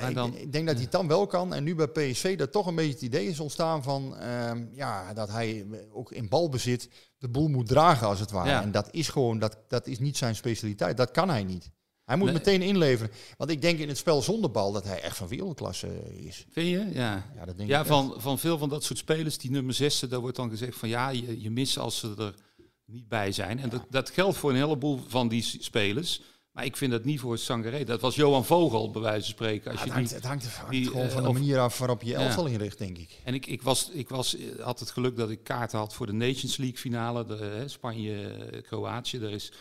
[0.01, 1.53] eh, ik, dan- ik denk dat hij het dan wel kan.
[1.53, 5.13] En nu bij PSV dat toch een beetje het idee is ontstaan van ehm, ja,
[5.13, 6.89] dat hij ook in balbezit
[7.19, 8.49] de boel moet dragen als het ware.
[8.49, 8.61] Ja.
[8.61, 10.97] En dat is gewoon, dat, dat is niet zijn specialiteit.
[10.97, 11.69] Dat kan hij niet.
[12.05, 12.37] Hij moet Nee.
[12.37, 13.11] meteen inleveren.
[13.37, 16.45] Want ik denk in het spel zonder bal dat hij echt van wereldklasse is.
[16.51, 16.89] Vind je?
[16.99, 17.25] Ja.
[17.35, 19.99] Ja, dat denk Ja, ik van, van veel van dat soort spelers, die nummer 6,
[19.99, 22.33] daar wordt dan gezegd van ja, je, je mist als ze er
[22.85, 23.59] niet bij zijn.
[23.59, 26.21] En dat, dat geldt voor een heleboel van die spelers.
[26.51, 27.83] Maar ik vind dat niet voor Sangaré.
[27.83, 29.71] Dat was Johan Vogel, bij wijze van spreken.
[29.71, 31.59] Als Ja, je het, hangt, die, het hangt er die, gewoon eh, van de manier
[31.59, 32.19] af waarop je Ja.
[32.19, 33.21] elftal inricht, denk ik.
[33.23, 36.05] en ik, ik, was, ik was, eh, had het geluk dat ik kaarten had voor
[36.05, 37.25] de Nations League finale.
[37.25, 39.17] De, hè, Spanje-Kroatië.
[39.17, 39.51] Er is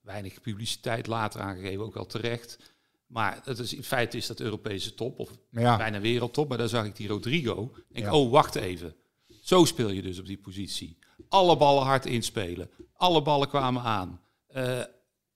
[0.00, 2.58] weinig publiciteit later aangegeven, ook wel terecht.
[3.06, 6.48] Maar het is, in feite is dat Europese top, of ja, bijna wereldtop.
[6.48, 7.72] Maar daar zag ik die Rodrigo.
[7.74, 8.14] En ik, Ja.
[8.14, 8.94] oh, wacht even.
[9.42, 10.98] Zo speel je dus op die positie.
[11.28, 12.70] Alle ballen hard inspelen.
[12.92, 14.20] Alle ballen kwamen aan.
[14.46, 14.80] Eh,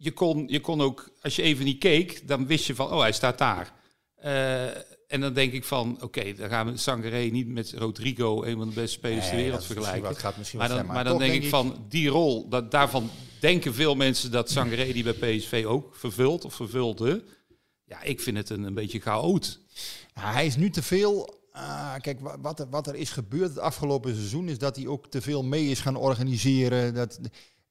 [0.02, 3.00] je, kon, je kon ook, als je even niet keek, dan wist je van, oh,
[3.00, 3.72] hij staat daar.
[4.16, 4.66] Eh,
[5.08, 8.68] en dan denk ik van, oké, dan gaan we Sangaré niet met Rodrigo, een van
[8.68, 10.02] de beste spelers ter Nee, wereld, vergelijken.
[10.02, 13.74] wat- gaat misschien Maar dan, maar dan denk ik van, die rol, dat, daarvan denken
[13.74, 17.24] veel mensen dat Sangaré die bij PSV ook vervult of vervulde.
[17.84, 19.58] Ja, ik vind het een, een beetje chaot.
[20.12, 21.38] Hij is nu te veel.
[21.52, 24.86] ah, kijk, wa- wat er, wat er is gebeurd het afgelopen seizoen is dat hij
[24.86, 26.94] ook te veel mee is gaan organiseren.
[26.94, 27.20] Dat,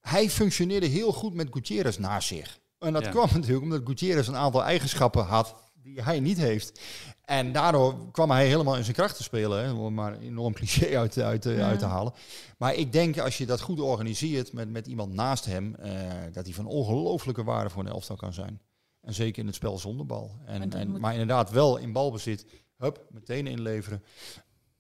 [0.10, 2.60] hij functioneerde heel goed met Gutierrez naast zich.
[2.80, 3.10] En dat Ja.
[3.10, 6.82] kwam natuurlijk omdat Gutierrez een aantal eigenschappen had die hij niet heeft.
[7.26, 9.64] En daardoor kwam hij helemaal in zijn kracht te spelen.
[9.64, 11.50] Hè, om maar een enorm cliché uit, uit, Ja.
[11.68, 12.14] uit te halen.
[12.58, 15.92] Maar ik denk als je dat goed organiseert met, met iemand naast hem, eh,
[16.32, 18.62] dat hij van ongelooflijke waarde voor een elftal kan zijn.
[19.02, 20.32] En zeker in het spel zonder bal.
[20.46, 22.46] En, en, Maar inderdaad wel in balbezit.
[22.78, 24.04] Hup, meteen inleveren.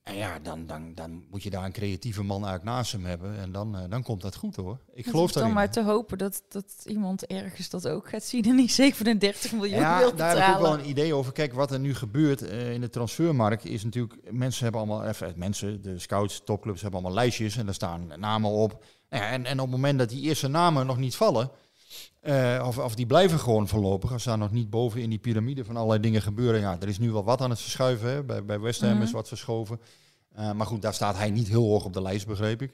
[0.09, 3.37] En ja, dan, dan, dan moet je daar een creatieve man eigenlijk naast hem hebben.
[3.37, 4.79] En dan, eh, dan komt dat goed hoor.
[4.93, 5.59] Ik Het geloof is dan daarin.
[5.59, 9.79] maar te hopen dat, dat iemand ergens dat ook gaat zien en niet 37 miljoen
[9.79, 10.69] Ja, wil daar heb ik betalen.
[10.69, 11.31] wel een idee over.
[11.31, 14.31] Kijk, wat er nu gebeurt eh, in de transfermarkt is natuurlijk...
[14.31, 18.49] Mensen hebben allemaal, even, mensen, de scouts, topclubs hebben allemaal lijstjes en daar staan namen
[18.49, 18.85] op.
[19.09, 21.51] Nou ja, en, en op het moment dat die eerste namen nog niet vallen...
[22.19, 25.65] eh, of, of die blijven gewoon voorlopig, als daar nog niet boven in die piramide
[25.65, 26.59] van allerlei dingen gebeuren.
[26.59, 28.09] Ja, er is nu wel wat aan het verschuiven.
[28.09, 28.23] Hè.
[28.23, 29.01] Bij, bij West Ham Mhm.
[29.01, 29.79] is wat verschoven.
[30.35, 32.73] Eh, maar goed, daar staat hij niet heel hoog op de lijst, begreep ik.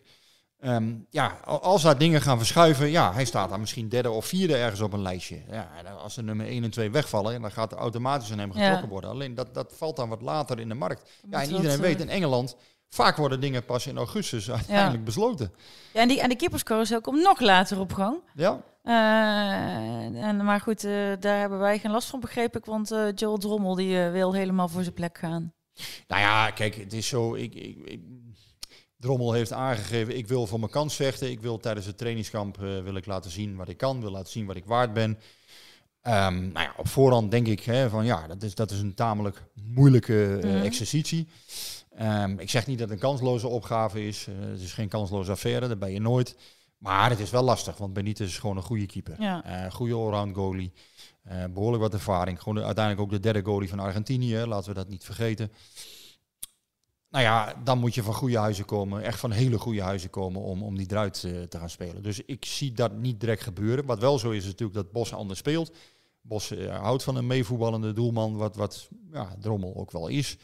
[0.60, 4.26] Ehm, ja, al- als daar dingen gaan verschuiven, ja, hij staat daar misschien derde of
[4.26, 5.42] vierde ergens op een lijstje.
[5.52, 5.70] Ja,
[6.04, 8.64] als de nummer 1 en 2 wegvallen, dan gaat er automatisch aan hem Ja.
[8.64, 9.10] getrokken worden.
[9.10, 11.10] Alleen dat, dat valt dan wat later in de markt.
[11.30, 12.56] Ja, en iedereen weet, in Engeland,
[12.96, 15.52] vaak worden dingen pas in augustus uiteindelijk besloten.
[15.94, 18.18] Ja, en die, en die keeperscarousel komt nog later op gang.
[18.36, 22.66] Ja, Eh, en, maar goed, eh, daar hebben wij geen last van, begreep ik.
[22.66, 25.54] Want eh, Joel Drommel die, wil helemaal voor zijn plek gaan.
[26.08, 27.34] nou ja, kijk, het is zo.
[27.34, 28.02] Ik, ik, ik-
[28.98, 31.30] Drommel heeft aangegeven, ik wil voor mijn kans vechten.
[31.32, 34.46] Ik wil tijdens het trainingskamp wil ik laten zien wat ik kan, wil laten zien
[34.46, 35.20] wat ik waard ben.
[36.02, 38.94] Ehm, nou ja, op voorhand denk ik hè, van ja, dat is, dat is een
[38.94, 40.48] tamelijk moeilijke Mhm.
[40.56, 41.28] exercitie.
[41.96, 44.28] Ehm, ik zeg niet dat het een kansloze opgave is.
[44.28, 46.36] Eh, het is geen kansloze affaire, dat ben je nooit.
[46.78, 49.16] Maar het is wel lastig, want Benitez is gewoon een goede keeper.
[49.22, 49.44] Ja.
[49.66, 50.72] Eh goede allround goalie.
[51.24, 52.40] Eh, behoorlijk wat ervaring.
[52.40, 54.36] Gewoon de- uiteindelijk ook de derde goalie van Argentinië.
[54.38, 55.52] Laten we dat niet vergeten.
[57.10, 59.04] Nou ja, dan moet je van goede huizen komen.
[59.04, 62.04] Echt van hele goede huizen komen om, om die eruit te gaan spelen.
[62.04, 63.86] Dus ik zie dat niet direct gebeuren.
[63.86, 65.72] Wat wel zo is, is natuurlijk dat Bos anders speelt.
[66.22, 70.38] Bos houdt van een meevoetballende doelman, wat, wat ja, Drommel ook wel is.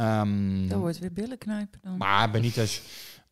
[0.00, 1.96] Ehm, Dat wordt weer billen knijpen dan.
[1.96, 2.80] maar Benitez,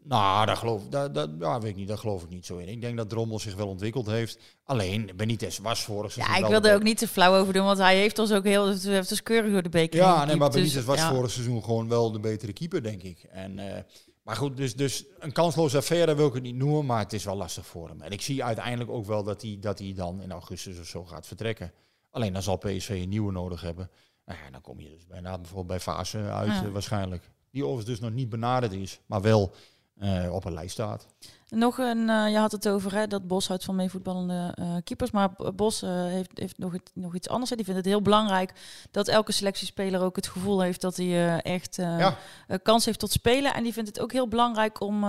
[0.02, 2.68] nou, daar geloof, daar, daar, ja, weet ik niet, daar geloof ik niet zo in.
[2.68, 4.38] Ik denk dat Drommel zich wel ontwikkeld heeft.
[4.64, 7.64] Alleen, Benitez was vorig seizoen ja, ik wilde de- ook niet te flauw over doen,
[7.64, 10.36] want hij heeft ons ook heel, hij heeft ons keurig door de beker Ja, nee,
[10.36, 11.14] maar gekiept, dus, Benitez was ja.
[11.14, 13.22] vorig seizoen gewoon wel de betere keeper, denk ik.
[13.30, 13.82] En, eh,
[14.22, 17.24] maar goed, dus, dus een kansloze affaire wil ik het niet noemen, maar het is
[17.24, 18.00] wel lastig voor hem.
[18.00, 21.04] En ik zie uiteindelijk ook wel dat hij, dat hij dan in augustus of zo
[21.04, 21.72] gaat vertrekken.
[22.10, 23.90] Alleen dan zal PSV een nieuwe nodig hebben.
[24.28, 26.64] Nou ja, dan kom je dus bijna bijvoorbeeld bij Fase uit Ja.
[26.64, 27.30] eh, waarschijnlijk.
[27.50, 29.52] Die overigens dus nog niet benaderd is, maar wel
[29.98, 31.06] eh, op een lijst staat.
[31.48, 35.10] Nog een, eh, je had het over hè, dat Bos houdt van meevoetballende eh keepers.
[35.10, 37.50] Maar Bos heeft, heeft nog, het- nog iets anders.
[37.50, 37.56] Hè.
[37.56, 38.52] Die vindt het heel belangrijk
[38.90, 42.16] dat elke selectiespeler ook het gevoel heeft dat hij echt Ja.
[42.62, 43.54] kans heeft tot spelen.
[43.54, 45.04] En die vindt het ook heel belangrijk om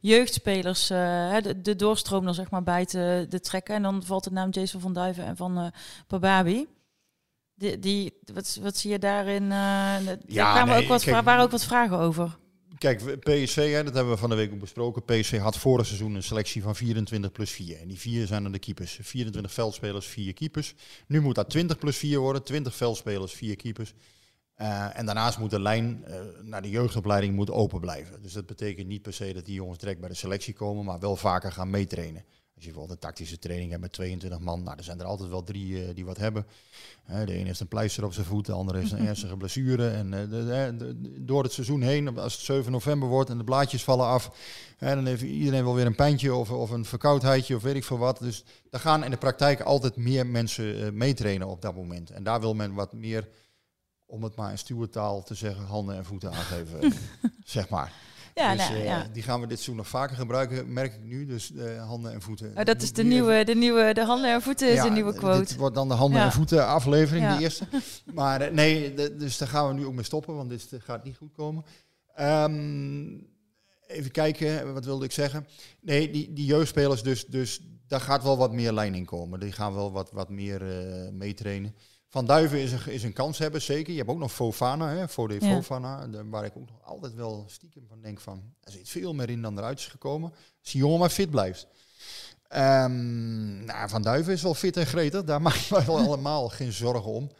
[0.00, 3.74] jeugdspelers de, de doorstroom er zeg maar bij te, te trekken.
[3.74, 5.72] En dan valt de naam Jason van Duiven en van
[6.08, 6.66] Bababi.
[7.56, 9.42] Die, die, wat, wat zie je daarin?
[9.42, 12.38] eh, daar Ja, kwamen nee, ook wat, kijk, waren ook wat vragen over.
[12.78, 15.04] Kijk, PSV, hè, dat hebben we van de week ook besproken.
[15.04, 17.80] PSV had vorig seizoen een selectie van 24 plus 4.
[17.80, 18.98] En die vier zijn dan de keepers.
[19.02, 20.74] 24 veldspelers, 4 keepers.
[21.06, 22.42] Nu moet dat 20 plus 4 worden.
[22.42, 23.94] 20 veldspelers, 4 keepers.
[24.54, 28.22] Eh, en daarnaast moet de lijn eh, naar de jeugdopleiding moet open blijven.
[28.22, 30.98] Dus dat betekent niet per se dat die jongens direct bij de selectie komen, maar
[30.98, 32.24] wel vaker gaan meetrainen.
[32.54, 35.28] Als je bijvoorbeeld een tactische training hebt met 22 man, nou, er zijn er altijd
[35.30, 36.46] wel drie eh, die wat hebben.
[37.06, 39.88] De een heeft een pleister op zijn voet, de andere heeft een ernstige blessure.
[39.88, 40.28] En eh,
[40.78, 44.30] de- door het seizoen heen, als het 7 november wordt en de blaadjes vallen af,
[44.78, 47.98] dan heeft iedereen wel weer een pijntje of, of een verkoudheidje of weet ik veel
[47.98, 48.18] wat.
[48.18, 52.10] Dus daar gaan in de praktijk altijd meer mensen eh, meetrainen op dat moment.
[52.10, 53.28] En daar wil men wat meer,
[54.06, 56.92] om het maar in stuurtaal te zeggen, handen en voeten aangeven,
[57.44, 57.92] zeg maar.
[58.34, 59.06] Ja, dus nou, eh, ja.
[59.12, 61.26] die gaan we dit seizoen nog vaker gebruiken, merk ik nu.
[61.26, 62.52] Dus eh, handen en voeten.
[62.56, 65.14] Oh, dat is de nu nieuwe, de nieuwe, de handen en voeten is een nieuwe
[65.14, 65.38] quote.
[65.38, 67.66] Dit wordt dan de handen en voeten aflevering, de eerste.
[68.14, 71.16] Maar eh, nee, dus daar gaan we nu ook mee stoppen, want dit gaat niet
[71.16, 71.64] goed komen.
[72.14, 73.04] Ehm,
[73.86, 75.46] even kijken, wat wilde ik zeggen?
[75.80, 79.40] Nee, die, die jeugdspelers, dus, dus daar gaat wel wat meer lijn in komen.
[79.40, 81.74] Die gaan wel wat, wat meer eh meetrainen.
[82.14, 83.92] Van Duiven is een, is een kans hebben, zeker.
[83.92, 85.54] Je hebt ook nog Fofana, hè, Fode Ja.
[85.54, 89.14] Fofana, de- waar ik ook nog altijd wel stiekem van denk van, er zit veel
[89.14, 90.30] meer in dan eruit is gekomen.
[90.60, 91.66] Als die jongen maar fit blijft.
[92.48, 96.72] Ehm, nou, Van Duiven is wel fit en gretig, daar maken wij wel allemaal geen
[96.72, 97.30] zorgen om.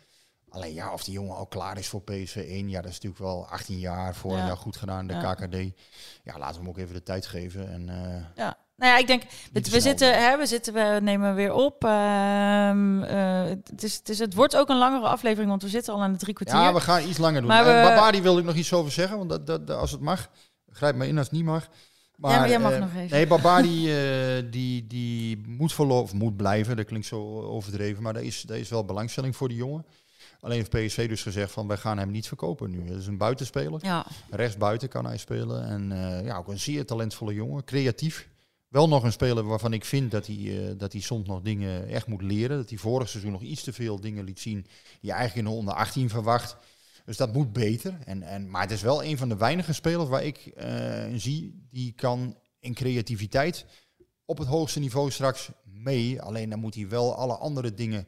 [0.48, 3.22] Alleen ja, of die jongen al klaar is voor PSV 1, ja, dat is natuurlijk
[3.22, 4.46] wel 18 jaar, vorig Ja.
[4.46, 5.34] jaar goed gedaan de Ja.
[5.34, 5.54] KKD.
[6.24, 7.70] Ja, laten we hem ook even de tijd geven.
[7.72, 8.56] En, eh, Ja.
[8.76, 9.22] Nou ja, ik denk,
[9.52, 11.84] het, we, zitten, hè, we zitten, we nemen weer op.
[11.84, 15.92] Ehm, eh, het, is, het, is, het wordt ook een langere aflevering, want we zitten
[15.94, 16.56] al aan de drie kwartier.
[16.58, 17.50] ja, we gaan iets langer doen.
[17.50, 20.28] Maar Babadi wil ik nog iets over zeggen, want dat, dat, dat- als het mag,
[20.70, 21.68] grijp me in als het niet mag.
[22.16, 23.10] Maar, Ja, maar jij mag eh, nog even.
[23.16, 26.76] Nee, Babadi eh, die, die moet voorlopig moet blijven.
[26.76, 29.86] Dat klinkt zo overdreven, maar er is, er is wel belangstelling voor die jongen.
[30.40, 32.84] Alleen heeft PSV dus gezegd van wij gaan hem niet verkopen nu.
[32.86, 33.78] Dat is een buitenspeler.
[33.82, 35.66] Ja, Rechts buiten kan hij spelen.
[35.66, 35.92] En
[36.24, 37.64] ja, ook een zeer talentvolle jongen.
[37.64, 38.28] Creatief.
[38.74, 41.88] Wel nog een speler waarvan ik vind dat hij, eh, dat hij soms nog dingen
[41.88, 42.56] echt moet leren.
[42.56, 45.52] Dat hij vorig seizoen nog iets te veel dingen liet zien die je eigenlijk in
[45.52, 46.56] de onder 18 verwacht.
[47.04, 47.98] Dus dat moet beter.
[48.04, 51.66] En, en, maar het is wel een van de weinige spelers waar ik eh, zie
[51.70, 53.66] die kan in creativiteit
[54.24, 56.22] op het hoogste niveau straks mee.
[56.22, 58.06] Alleen dan moet hij wel alle andere dingen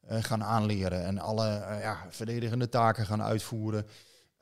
[0.00, 1.04] eh, gaan aanleren.
[1.04, 1.46] En alle
[1.80, 3.86] ja, verdedigende taken gaan uitvoeren.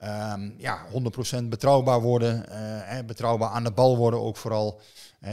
[0.01, 2.49] Ehm, ja, 100% betrouwbaar worden.
[2.49, 4.81] eh, betrouwbaar aan de bal worden ook vooral.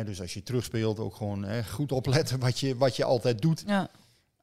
[0.05, 3.63] Dus als je terugspeelt ook gewoon goed opletten wat je, wat je altijd doet.
[3.65, 3.89] ja.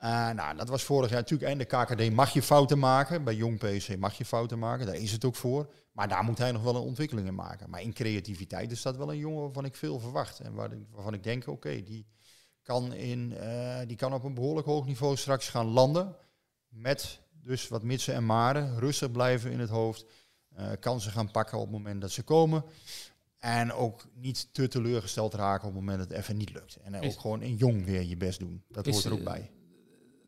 [0.04, 1.50] Eh, nou, dat was vorig jaar natuurlijk.
[1.50, 3.24] En de KKD mag je fouten maken.
[3.24, 4.86] Bij Jong PSC mag je fouten maken.
[4.86, 5.70] Daar is het ook voor.
[5.92, 7.70] Maar daar moet hij nog wel een ontwikkeling in maken.
[7.70, 10.40] Maar in creativiteit is dat wel een jongen waarvan ik veel verwacht.
[10.40, 12.06] En waar waarvan ik denk, oké, die,
[12.62, 16.16] kan in, eh, die kan op een behoorlijk hoog niveau straks gaan landen.
[16.68, 18.78] Met dus wat mitsen en maren.
[18.78, 20.04] Rustig blijven in het hoofd.
[20.54, 22.64] eh kansen gaan pakken op het moment dat ze komen.
[23.38, 26.76] En ook niet te teleurgesteld raken op het moment dat het even niet lukt.
[26.76, 28.62] En Is- ook gewoon in jong weer je best doen.
[28.68, 29.50] Dat Is, hoort er ook bij.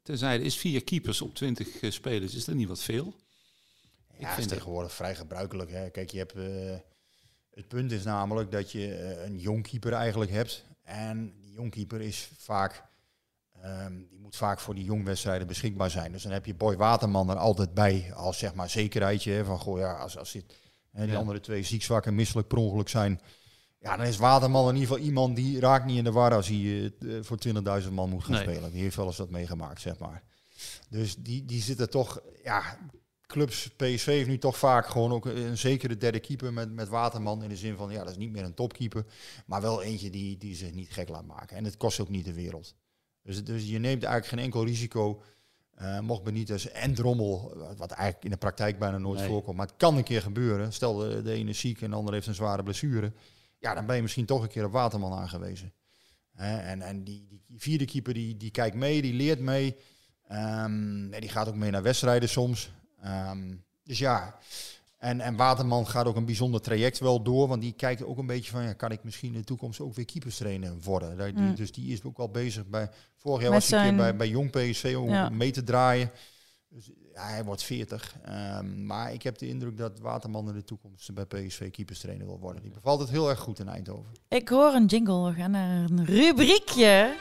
[0.02, 3.04] Terzijde, is vier keepers op 20 eh, spelers, is dat niet wat veel?
[3.04, 3.12] Ja,
[4.18, 5.70] dat is vind het- tegenwoordig vrij gebruikelijk.
[5.70, 5.90] Hè.
[5.90, 6.76] Kijk, je hebt, eh,
[7.50, 10.64] het punt is namelijk dat je een jongkeeper eigenlijk hebt.
[10.82, 12.82] En die jongkeeper is vaak,
[13.66, 16.12] ehm, die moet vaak voor die jongwedstrijden beschikbaar zijn.
[16.12, 19.32] Dus dan heb je Boy Waterman er altijd bij als zeg maar zekerheidje.
[19.32, 20.54] Hè, van goh, ja, als, als dit,
[20.92, 21.18] hè, die Ja.
[21.18, 23.20] andere twee ziek, zwak en misselijk per ongeluk zijn.
[23.78, 26.48] Ja, dan is Waterman in ieder geval iemand die raakt niet in de war als
[26.48, 27.38] hij eh, voor
[27.82, 28.42] 20.000 man moet gaan Nee.
[28.42, 28.72] spelen.
[28.72, 30.22] Die heeft wel eens wat meegemaakt, zeg maar.
[30.88, 32.78] Dus die, die zitten toch, ja,
[33.26, 36.88] clubs, PSV heeft nu toch vaak gewoon ook een, een zekere derde keeper met, met
[36.88, 37.42] Waterman.
[37.42, 39.04] In de zin van, ja, dat is niet meer een topkeeper.
[39.46, 41.56] Maar wel eentje die, die zich niet gek laat maken.
[41.56, 42.74] En het kost ook niet de wereld.
[43.26, 45.22] Dus, dus je neemt eigenlijk geen enkel risico.
[45.74, 49.28] eh mocht Benitez en Drommel, wat eigenlijk in de praktijk bijna nooit Nee.
[49.28, 49.56] voorkomt.
[49.56, 50.72] Maar het kan een keer gebeuren.
[50.72, 53.12] Stel de, de ene is ziek en de ander heeft een zware blessure.
[53.58, 55.72] Ja, dan ben je misschien toch een keer op Waterman aangewezen.
[56.34, 59.76] En en die, die vierde keeper die, die kijkt mee, die leert mee.
[60.28, 62.70] Ehm, en die gaat ook mee naar wedstrijden soms.
[63.02, 64.38] Ehm, dus ja,
[64.98, 67.48] en, en Waterman gaat ook een bijzonder traject wel door.
[67.48, 69.94] Want die kijkt ook een beetje van, ja, kan ik misschien in de toekomst ook
[69.94, 71.16] weer keeperstrainer worden?
[71.16, 71.54] Daar- Die, Mm.
[71.54, 74.04] Dus die is ook al bezig bij, vorig jaar Met was hij een zijn- keer
[74.06, 75.28] bij, bij Jong PSV om Ja.
[75.28, 76.10] mee te draaien.
[76.68, 78.14] Dus ja, hij wordt 40.
[78.24, 82.38] Ehm, maar ik heb de indruk dat Waterman in de toekomst bij PSV keeperstrainer wil
[82.38, 82.62] worden.
[82.62, 84.12] Die bevalt het heel erg goed in Eindhoven.
[84.28, 85.28] Ik hoor een jingle.
[85.30, 87.14] We gaan naar een rubriekje.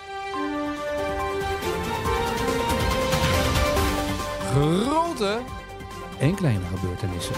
[4.52, 5.40] Grote
[6.20, 7.36] en kleine gebeurtenissen.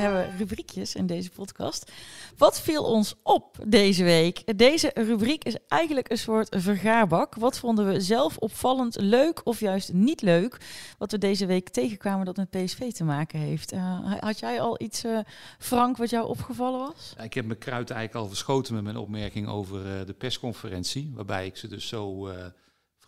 [0.00, 1.92] We hebben rubriekjes in deze podcast.
[2.36, 4.58] Wat viel ons op deze week?
[4.58, 7.34] Deze rubriek is eigenlijk een soort vergaarbak.
[7.34, 10.60] Wat vonden we zelf opvallend leuk of juist niet leuk?
[10.98, 13.72] Wat we deze week tegenkwamen dat met PSV te maken heeft.
[13.72, 15.18] Eh, had jij al iets, eh,
[15.58, 17.12] Frank, wat jou opgevallen was?
[17.16, 21.10] Ja, ik heb mijn kruid eigenlijk al verschoten met mijn opmerking over eh, de persconferentie.
[21.14, 22.46] Waarbij ik ze dus zo eh,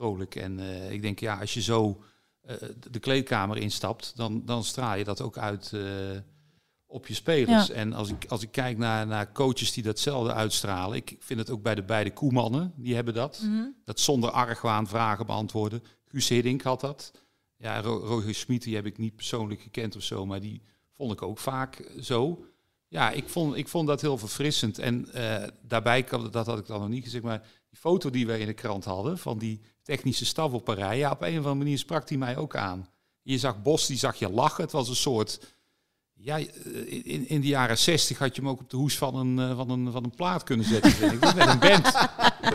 [0.03, 2.03] vrolijk en eh, ik denk, ja, als je zo
[2.41, 2.57] eh,
[2.91, 5.83] de kleedkamer instapt, dan, dan straal je dat ook uit eh,
[6.87, 7.67] op je spelers.
[7.67, 7.75] Ja.
[7.75, 11.51] En als ik, als ik kijk naar, naar coaches die datzelfde uitstralen, ik vind het
[11.51, 13.43] ook bij de beide Koemannen, die hebben dat.
[13.85, 15.83] Dat zonder argwaan vragen beantwoorden.
[16.09, 17.13] Guus Hiddink had dat.
[17.57, 20.63] Ja, Ro- Roger Smit, die heb ik niet persoonlijk gekend of zo, maar die
[20.97, 22.45] vond ik ook vaak zo.
[22.89, 24.79] Ja, ik vond, ik vond dat heel verfrissend.
[24.79, 27.43] En eh, daarbij, kan, dat had ik dan nog niet gezegd, maar
[27.73, 31.11] die foto die wij in de krant hadden van die technische staf op rij, ja,
[31.11, 32.89] op een of andere manier sprak die mij ook aan.
[33.23, 34.63] Je zag Bos, die zag je lachen.
[34.63, 35.57] Het was een soort,
[36.13, 36.47] Ja, eh,
[37.05, 39.57] in, in de jaren 60 had je hem ook op de hoes van een, eh,
[39.57, 41.35] van een, van een plaat kunnen zetten, vind ik.
[41.35, 41.93] Met een band.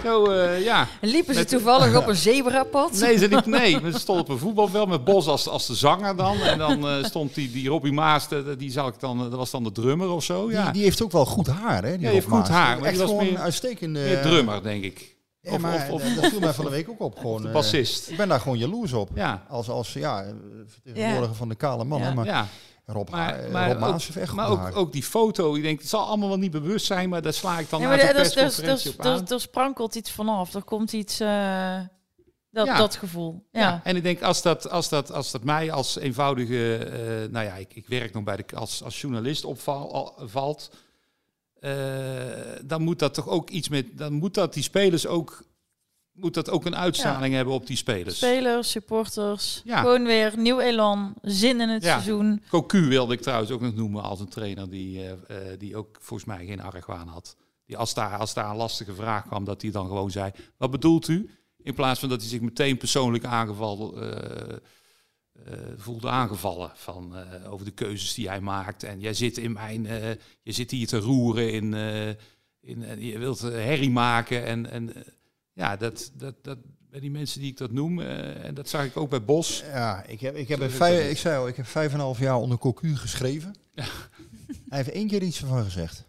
[0.03, 0.87] Zo, eh, ja.
[1.01, 2.91] Liepen ze Met- toevallig op een zebrapad?
[2.91, 6.15] Nee, ze, liep, nee, ze stond op een voetbalveld met Bos als, als de zanger
[6.15, 6.37] dan.
[6.41, 9.23] En dan eh, stond die, die Robbie Maas, de- de- die zal ik dan, eh,
[9.23, 10.51] dat was dan de drummer of zo.
[10.51, 11.89] Ja, Die, die heeft ook wel goed haar, hè?
[11.89, 12.47] Die die heeft goed Maas.
[12.49, 13.99] haar, maar Echt die was gewoon meer- een uitstekende...
[13.99, 15.15] meer drummer, denk ik.
[15.41, 17.17] Ja, Of- maar of- of- eh, dat viel mij van de week ook op.
[17.21, 18.09] Gewoon, de eh, bassist.
[18.09, 19.09] ik ben daar gewoon jaloers op.
[19.15, 20.29] Ja, Als, als ja, eh,
[20.67, 22.07] vertegenwoordiger van de kale mannen.
[22.09, 22.13] Ja.
[22.15, 22.47] Maar ja.
[22.89, 25.79] Rob, Maar, eh, maar, Rob Maas ook, heeft echt maar ook, die foto, ik denk,
[25.79, 28.01] het zal allemaal wel niet bewust zijn, maar daar sla ik dan Ja, de er,
[28.01, 29.39] er, er, persconferentie er, op aan.
[29.39, 30.53] sprankelt iets vanaf.
[30.53, 31.19] Er komt iets...
[31.19, 31.79] eh,
[32.51, 32.77] dat, Ja.
[32.77, 33.45] dat gevoel.
[33.51, 33.59] Ja.
[33.61, 33.81] Ja.
[33.83, 37.53] en ik denk als dat, als dat, als dat mij als eenvoudige, eh, nou ja,
[37.55, 40.69] ik, ik werk nog bij de, als, als journalist opvalt,
[42.65, 45.43] dan moet dat toch ook iets met, dan moet dat die spelers ook,
[46.17, 48.17] moet dat ook een uitstraling hebben op die spelers.
[48.17, 49.61] Spelers, supporters.
[49.65, 49.79] Ja.
[49.81, 51.13] Gewoon weer nieuw elan.
[51.21, 51.91] Zin in het Ja.
[51.91, 52.43] seizoen.
[52.49, 55.97] Cocu wilde ik trouwens ook nog noemen als een trainer die, eh, eh, die ook
[56.01, 57.35] volgens mij geen argwaan had.
[57.65, 60.71] Die als daar, als daar een lastige vraag kwam, dat hij dan gewoon zei, wat
[60.71, 61.29] bedoelt u?
[61.57, 64.57] In plaats van dat hij zich meteen persoonlijk aangevallen eh,
[65.77, 67.15] voelde aangevallen van,
[67.49, 68.83] over de keuzes die hij maakt.
[68.83, 69.83] En jij zit in mijn,
[70.41, 71.73] je zit hier te roeren in,
[72.61, 74.45] in je wilt herrie maken.
[74.45, 74.93] En, en
[75.57, 76.57] ja, dat, dat, dat,
[76.89, 79.63] bij die mensen die ik dat noem, eh, en dat zag ik ook bij Bos.
[79.73, 81.99] Ja, ik heb, ik heb, een vijf, ik zei al, ik heb vijf en een
[81.99, 83.55] half jaar onder Cocu geschreven.
[84.69, 86.05] Hij heeft één keer iets ervan gezegd.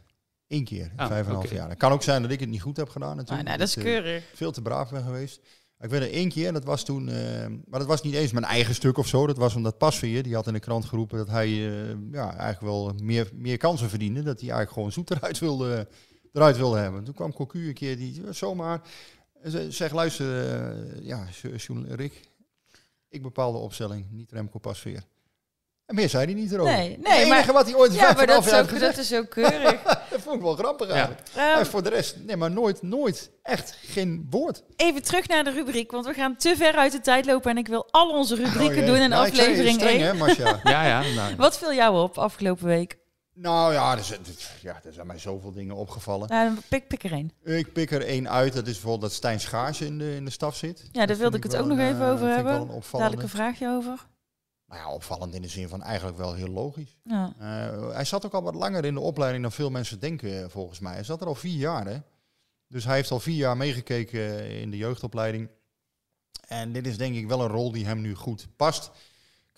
[0.49, 1.69] Eén keer, in Ah, vijf en een half jaar.
[1.69, 3.47] Het kan ook zijn dat ik het niet goed heb gedaan natuurlijk.
[3.47, 4.25] nou, dat is eh, keurig.
[4.35, 5.41] veel te braaf ben geweest.
[5.81, 8.33] Ik weet er één keer, en dat was toen, eh, maar dat was niet eens
[8.33, 9.27] mijn eigen stuk of zo.
[9.27, 11.49] Dat was omdat Pasveer, die had in de krant geroepen dat hij
[12.13, 14.23] ja, eigenlijk wel meer, meer kansen verdiende.
[14.23, 15.89] Dat hij eigenlijk gewoon zoet eruit wilde,
[16.33, 17.05] eruit wilde hebben.
[17.05, 18.81] Toen kwam Cocu een keer, die zomaar
[19.69, 21.27] zeg luister, eh, ja,
[21.59, 22.21] Sjoen- Rick,
[23.09, 25.03] ik bepaal de opstelling, niet Remco Pasveer.
[25.87, 26.73] En meer zei hij niet erover.
[26.73, 28.69] Nee, Het nee, enige maar- wat hij ooit Ja, vijf maar dat is, ook, heeft
[28.69, 28.97] gezegd.
[28.97, 29.83] dat is ook keurig.
[30.11, 30.93] Dat vond ik wel grappig Ja.
[30.95, 31.23] eigenlijk.
[31.35, 34.63] Ehm, En voor de rest, nee, maar nooit, nooit, echt geen woord.
[34.77, 37.57] even terug naar de rubriek, want we gaan te ver uit de tijd lopen en
[37.59, 38.87] ik wil al onze rubrieken Oh jee.
[38.87, 40.07] doen in Ja, zei, aflevering streng, 1.
[40.07, 40.61] hè, Marcia?
[40.65, 41.03] Ja, ja.
[41.15, 42.99] Nou, Wat viel jou op afgelopen week?
[43.41, 44.21] Nou ja, er zijn,
[44.61, 46.29] ja, er zijn mij zoveel dingen opgevallen.
[46.29, 47.33] Nou, pik, pik er één.
[47.43, 50.31] Ik pik er één uit, dat is bijvoorbeeld dat Stijn Schaars in de, in de
[50.31, 50.79] staf zit.
[50.81, 52.59] Ja, daar Dat wilde ik het ook nog een, even eh, over vind ik wel
[52.59, 52.77] hebben.
[52.77, 52.83] een.
[52.93, 54.07] Dadelijk een vraagje over.
[54.67, 56.97] Nou ja, opvallend in de zin van eigenlijk wel heel logisch.
[57.03, 57.35] Ja.
[57.39, 60.49] Eh, hij zat ook al wat langer in de opleiding dan veel mensen denken, eh,
[60.49, 60.93] volgens mij.
[60.93, 61.99] Hij zat er al vier jaar, hè.
[62.69, 65.49] Dus hij heeft al vier jaar meegekeken in de jeugdopleiding.
[66.47, 68.91] En dit is denk ik wel een rol die hem nu goed past.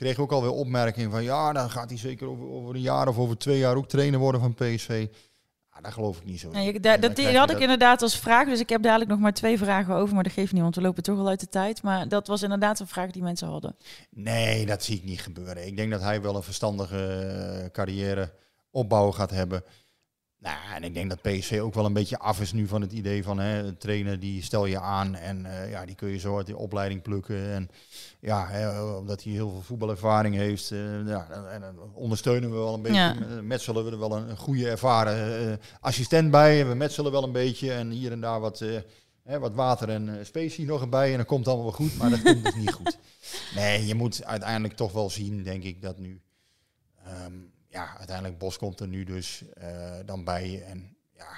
[0.01, 3.19] Kreeg ook alweer opmerking van, ja, dan gaat hij zeker over, over een jaar of
[3.19, 5.07] over twee jaar ook trainer worden van PSV.
[5.75, 6.51] Ja, daar geloof ik niet zo.
[6.51, 9.59] Nee, dat, die had ik inderdaad als vraag, dus ik heb dadelijk nog maar twee
[9.59, 11.83] vragen over, maar dat geeft niet, want we lopen toch al uit de tijd.
[11.83, 13.77] Maar dat was inderdaad een vraag die mensen hadden.
[14.11, 15.67] Nee, dat zie ik niet gebeuren.
[15.67, 18.33] Ik denk dat hij wel een verstandige eh, carrière
[18.71, 19.65] opbouw gaat hebben.
[20.41, 22.93] Nou, en ik denk dat PSV ook wel een beetje af is nu van het
[22.93, 26.19] idee van hè, een trainer die stel je aan en eh, ja, die kun je
[26.19, 27.53] zo uit de opleiding plukken.
[27.53, 27.69] En
[28.21, 32.83] ja, hè, omdat hij heel veel voetbalervaring heeft, eh, ja, en, ondersteunen we wel een
[32.83, 32.99] beetje.
[32.99, 33.15] Ja.
[33.15, 36.67] Met Metselen we er wel een, een goede ervaren eh, assistent bij.
[36.67, 38.77] We metselen wel een beetje en hier en daar wat, eh,
[39.25, 41.11] hè, wat water en eh, specie nog erbij.
[41.11, 42.99] En dan komt het allemaal wel goed, maar dat komt dus niet goed.
[43.55, 46.21] Nee, je moet uiteindelijk toch wel zien, denk ik, dat nu.
[47.05, 47.33] ehm,
[47.71, 50.63] ja, uiteindelijk Bos komt er nu dus eh, dan bij.
[50.67, 51.29] En ja,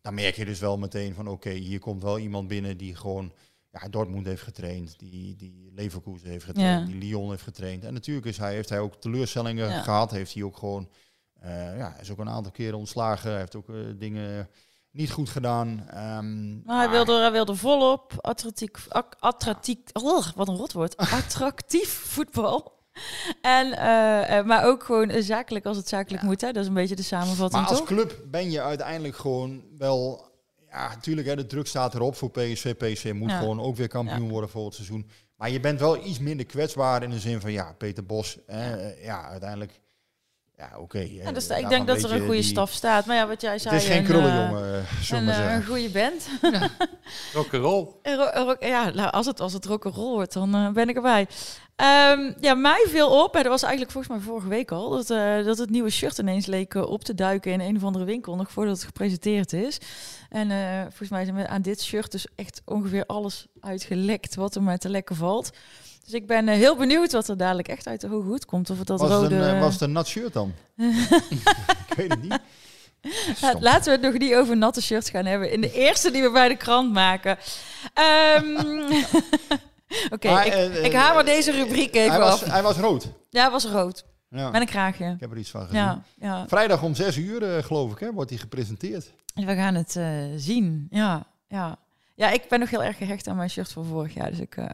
[0.00, 3.32] dan merk je dus wel meteen van oké, hier komt wel iemand binnen die gewoon
[3.72, 6.92] ja, Dortmund heeft getraind, die, die Leverkusen heeft getraind, Ja.
[6.94, 7.84] die Lyon heeft getraind.
[7.84, 9.82] En natuurlijk is hij, heeft hij ook teleurstellingen Ja.
[9.82, 10.88] gehad, heeft hij ook gewoon,
[11.40, 14.48] eh, ja, is ook een aantal keren ontslagen, heeft ook eh, dingen
[14.90, 15.88] niet goed gedaan.
[15.88, 21.88] Ehm, Maar hij wilde, hij wilde volop attractiek, ac- attractiek, oh, wat een rotwoord, attractief
[21.88, 22.76] voetbal.
[23.40, 26.40] En, eh, eh, maar ook gewoon eh, zakelijk als het zakelijk moet.
[26.40, 26.52] Hè?
[26.52, 27.86] Dat is een beetje de samenvatting, Maar als toch?
[27.86, 30.26] club ben je uiteindelijk gewoon wel...
[30.70, 32.74] Ja, natuurlijk, hè, de druk staat erop voor PSV.
[32.74, 33.38] PSV moet Ja.
[33.38, 35.10] gewoon ook weer kampioen worden voor het seizoen.
[35.36, 37.52] Maar je bent wel iets minder kwetsbaar in de zin van...
[37.52, 39.80] Ja, Peter Bos, hè, eh, ja, uiteindelijk...
[40.56, 40.98] Ja, oké.
[40.98, 43.06] Ja, dus ik denk dat er een goede staf staat.
[43.06, 43.74] Maar ja, wat jij zei...
[43.74, 45.64] Het is geen een, krullenjongen, zullen we eh, een zeggen.
[45.64, 46.28] goede band.
[47.34, 47.88] rock'n'roll.
[48.02, 51.26] Een ro- ja, nou, als het, als het rock'n'roll wordt, dan ben ik erbij.
[51.78, 55.10] Ehm, ja, mij viel op, en dat was eigenlijk volgens mij vorige week al, dat,
[55.10, 58.04] eh, dat het nieuwe shirt ineens leek eh, op te duiken in een of andere
[58.04, 59.78] winkel, nog voordat het gepresenteerd is.
[60.28, 64.54] En eh, volgens mij er met- aan dit shirt dus echt ongeveer alles uitgelekt wat
[64.54, 65.50] er maar te lekken valt.
[66.04, 68.70] Dus ik ben heel benieuwd wat er dadelijk echt uit de hoge hoed komt.
[68.70, 69.34] Of het dat Was, het rode...
[69.34, 70.52] een, eh, was het een nat shirt dan?
[71.88, 72.38] ik weet het niet.
[73.34, 73.62] Stom.
[73.62, 75.52] laten we het nog niet over natte shirts gaan hebben.
[75.52, 77.38] In de eerste die we bij de krant maken.
[77.94, 78.44] Ehm,
[80.10, 82.50] Oké, ik, eh, ik eh, hamer deze rubriek even hij, was, af.
[82.50, 83.08] hij was rood.
[83.30, 84.04] Ja, het was rood.
[84.30, 85.10] Ja, Met een kraagje.
[85.14, 85.76] ik heb er iets van gezien.
[85.78, 86.44] Ja, ja.
[86.48, 89.12] Vrijdag om zes uur, eh, geloof ik, hè, wordt hij gepresenteerd.
[89.34, 90.86] We gaan het eh, zien.
[90.90, 91.76] Ja, ja.
[92.14, 94.30] ja, ik ben nog heel erg gehecht aan mijn shirt van vorig jaar.
[94.30, 94.64] Dus ik, eh,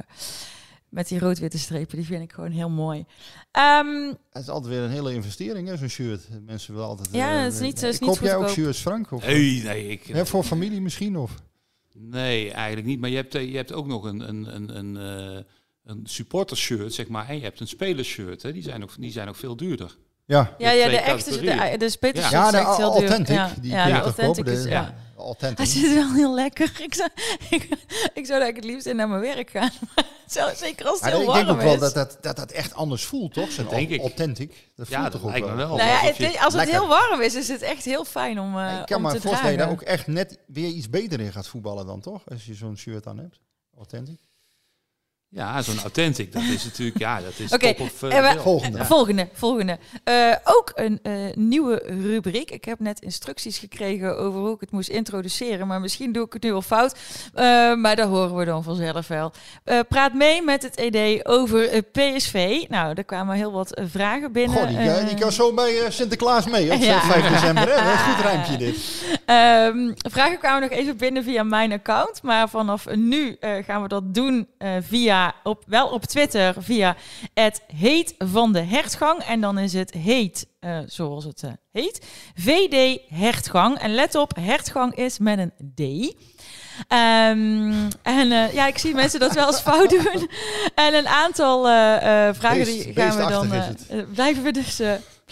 [0.89, 3.05] met die rood-witte strepen, die vind ik gewoon heel mooi.
[3.51, 6.29] Ehm, Het is altijd weer een hele investering, hè, zo'n shirt.
[6.47, 7.09] Mensen willen altijd...
[7.13, 9.11] Ja, het is niet- het is niet Koop jij ook shirts, Frank?
[9.13, 11.17] Of, Nee, nee, ik, Hè, voor familie misschien?
[11.19, 11.33] Of?
[11.95, 13.01] Nee, eigenlijk niet.
[13.01, 15.45] Maar je hebt, eh, je hebt ook nog een, een, een, een, eh,
[15.85, 17.29] een supportershirt, zeg maar.
[17.29, 18.43] En je hebt een spelershirt.
[18.43, 18.53] Hè.
[18.53, 19.97] Die, zijn ook, die zijn ook veel duurder.
[20.27, 22.45] Ja, ja, ja, de echte, de, de Speters Ja.
[22.45, 23.01] ja de is echt heel duur.
[23.09, 23.35] authentic.
[23.35, 24.75] Ja, Die ja, authentic is, De- ja.
[24.81, 24.95] ja.
[25.19, 25.59] Authentic.
[25.59, 26.73] Hij zit wel heel lekker.
[26.83, 27.09] Ik zou,
[27.51, 27.63] ik,
[28.15, 29.71] ik zou eigenlijk het liefst in naar mijn werk gaan.
[30.57, 31.81] Zeker als het Maar heel ik denk warm ook wel is.
[31.81, 33.55] dat dat, dat dat echt anders voelt, toch?
[33.69, 34.01] Denk ik.
[34.01, 34.49] authentic.
[34.77, 35.77] Dat voelt Ja, toch dat ook me wel.
[35.77, 36.75] nou ja, het- als het Lekker.
[36.75, 39.21] heel warm is, is het echt heel fijn om, eh ik kan om me te
[39.21, 42.23] voorstellen dat je daar ook echt net weer iets beter in gaat voetballen dan, toch?
[42.31, 43.41] Als je zo'n shirt aan hebt.
[43.79, 44.19] Authentic.
[45.35, 46.33] Ja, zo'n authentic.
[46.33, 48.39] Dat is natuurlijk, ja, dat is Oké, top of we- bill.
[48.39, 48.79] Volgende.
[48.79, 48.85] Ja.
[48.85, 49.79] Volgende, volgende.
[50.05, 50.15] Eh,
[50.45, 52.51] ook een eh, nieuwe rubriek.
[52.51, 56.33] Ik heb net instructies gekregen over hoe ik het moest introduceren, maar misschien doe ik
[56.33, 56.95] het nu al fout.
[57.35, 59.33] Eh, maar daar horen we dan vanzelf wel.
[59.65, 62.65] Eh, praat mee met het ED over PSV.
[62.69, 64.57] Nou, er kwamen heel wat vragen binnen.
[64.57, 67.01] Goh, die, die kan zo bij Sinterklaas mee op Ja.
[67.01, 67.63] 5 december.
[67.69, 67.85] Hè?
[67.85, 68.77] Dat is een goed rijmpje dit.
[69.27, 72.23] Ehm, vragen kwamen nog even binnen via mijn account.
[72.23, 74.71] Maar vanaf nu eh, gaan we dat doen eh,
[75.25, 76.97] via, op, wel op Twitter, via
[77.35, 79.23] het heet van de hertgang.
[79.23, 83.79] En dan is het heet, eh, zoals het eh, heet, VD hertgang.
[83.79, 86.15] En let op, hertgang is met een D.
[86.89, 90.29] Ehm, en eh, ja, ik zie mensen dat wel eens fout doen.
[90.75, 91.65] En een aantal
[92.35, 94.07] vragen Beest- die gaan we dan...
[94.13, 94.81] blijven we dus...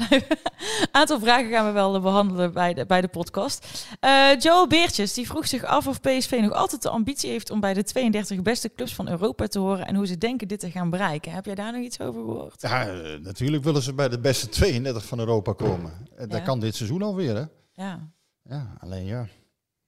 [0.09, 0.36] blijven-
[0.92, 3.86] aantal vragen gaan we wel eh, behandelen bij de, bij de podcast.
[4.00, 7.61] Eh, Joel Beertjes die vroeg zich af of PSV nog altijd de ambitie heeft om
[7.61, 10.70] bij de 32 beste clubs van Europa te horen en hoe ze denken dit te
[10.70, 11.32] gaan bereiken.
[11.32, 12.61] Heb jij daar nog iets over gehoord?
[12.62, 15.92] Ja, eh, natuurlijk willen ze bij de beste 32 van Europa komen.
[16.16, 16.44] En Dat Ja.
[16.44, 17.44] kan dit seizoen alweer, hè?
[17.84, 18.11] Ja.
[18.42, 19.20] Ja, alleen ja.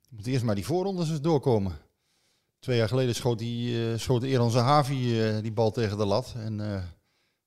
[0.01, 1.73] Je moet eerst maar die voorrondes eens doorkomen.
[2.59, 6.35] Twee jaar geleden schoot, die, eh schoot Eran Zahavi eh, die bal tegen de lat.
[6.37, 6.61] En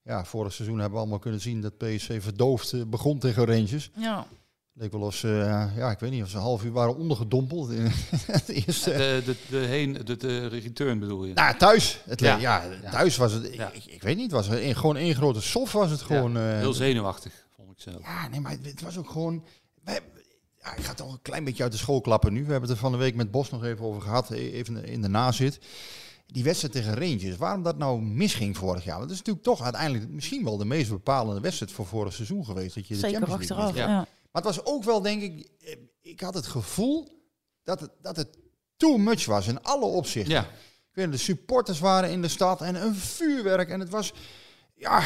[0.07, 3.89] ja, vorig seizoen hebben we allemaal kunnen zien dat PSV verdoofd eh, begon tegen Rangers.
[3.95, 4.27] ja.
[4.79, 6.95] Leek wel of ze, eh, ja, ik weet niet, of ze een half uur waren
[6.95, 7.85] ondergedompeld in
[8.25, 8.89] het eerste.
[8.91, 11.33] De, de, de, heen, de, de return bedoel je?
[11.33, 12.01] Nou, thuis.
[12.05, 12.63] Het le- Ja.
[12.81, 12.89] ja.
[12.91, 13.71] thuis was het, Ja.
[13.71, 16.31] ik, ik weet niet, was het een- gewoon één grote sof was het gewoon.
[16.33, 18.01] Ja, eh, heel zenuwachtig, vond ik zelf.
[18.01, 19.43] Ja, nee, maar het was ook gewoon.
[19.83, 19.99] Wij,
[20.63, 22.45] ja, ik ga al een klein beetje uit de school klappen nu.
[22.45, 25.01] We hebben het er van de week met Bos nog even over gehad, even in
[25.01, 25.59] de nazit.
[26.33, 28.97] Die wedstrijd tegen Rangers, waarom dat nou misging vorig jaar?
[28.97, 32.45] Want dat is natuurlijk toch uiteindelijk misschien wel de meest bepalende wedstrijd voor vorig seizoen
[32.45, 32.75] geweest.
[32.75, 33.87] Dat je de Zeker Champions League achteraf.
[33.87, 33.93] Ja.
[33.93, 34.07] Ja.
[34.31, 37.07] Maar het was ook wel, denk ik, eh, ik had het gevoel
[37.63, 38.37] dat het, dat het
[38.77, 40.33] too much was in alle opzichten.
[40.33, 40.47] Ja, Ik
[40.91, 43.69] weet, de supporters waren in de stad en een vuurwerk.
[43.69, 44.13] En het was.
[44.75, 45.01] Ja,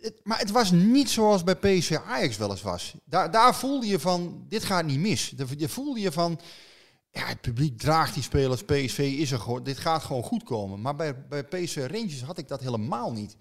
[0.00, 2.94] het, maar het was niet zoals bij PSV Ajax wel eens was.
[3.04, 5.32] Daar, daar voelde je van, dit gaat niet mis.
[5.56, 6.40] Je voelde je van,
[7.14, 8.62] ja, het publiek draagt die spelers.
[8.64, 10.80] PSV is er gewoon, dit gaat gewoon goed komen.
[10.80, 13.36] Maar bij, bij PSV Rangers had ik dat helemaal niet.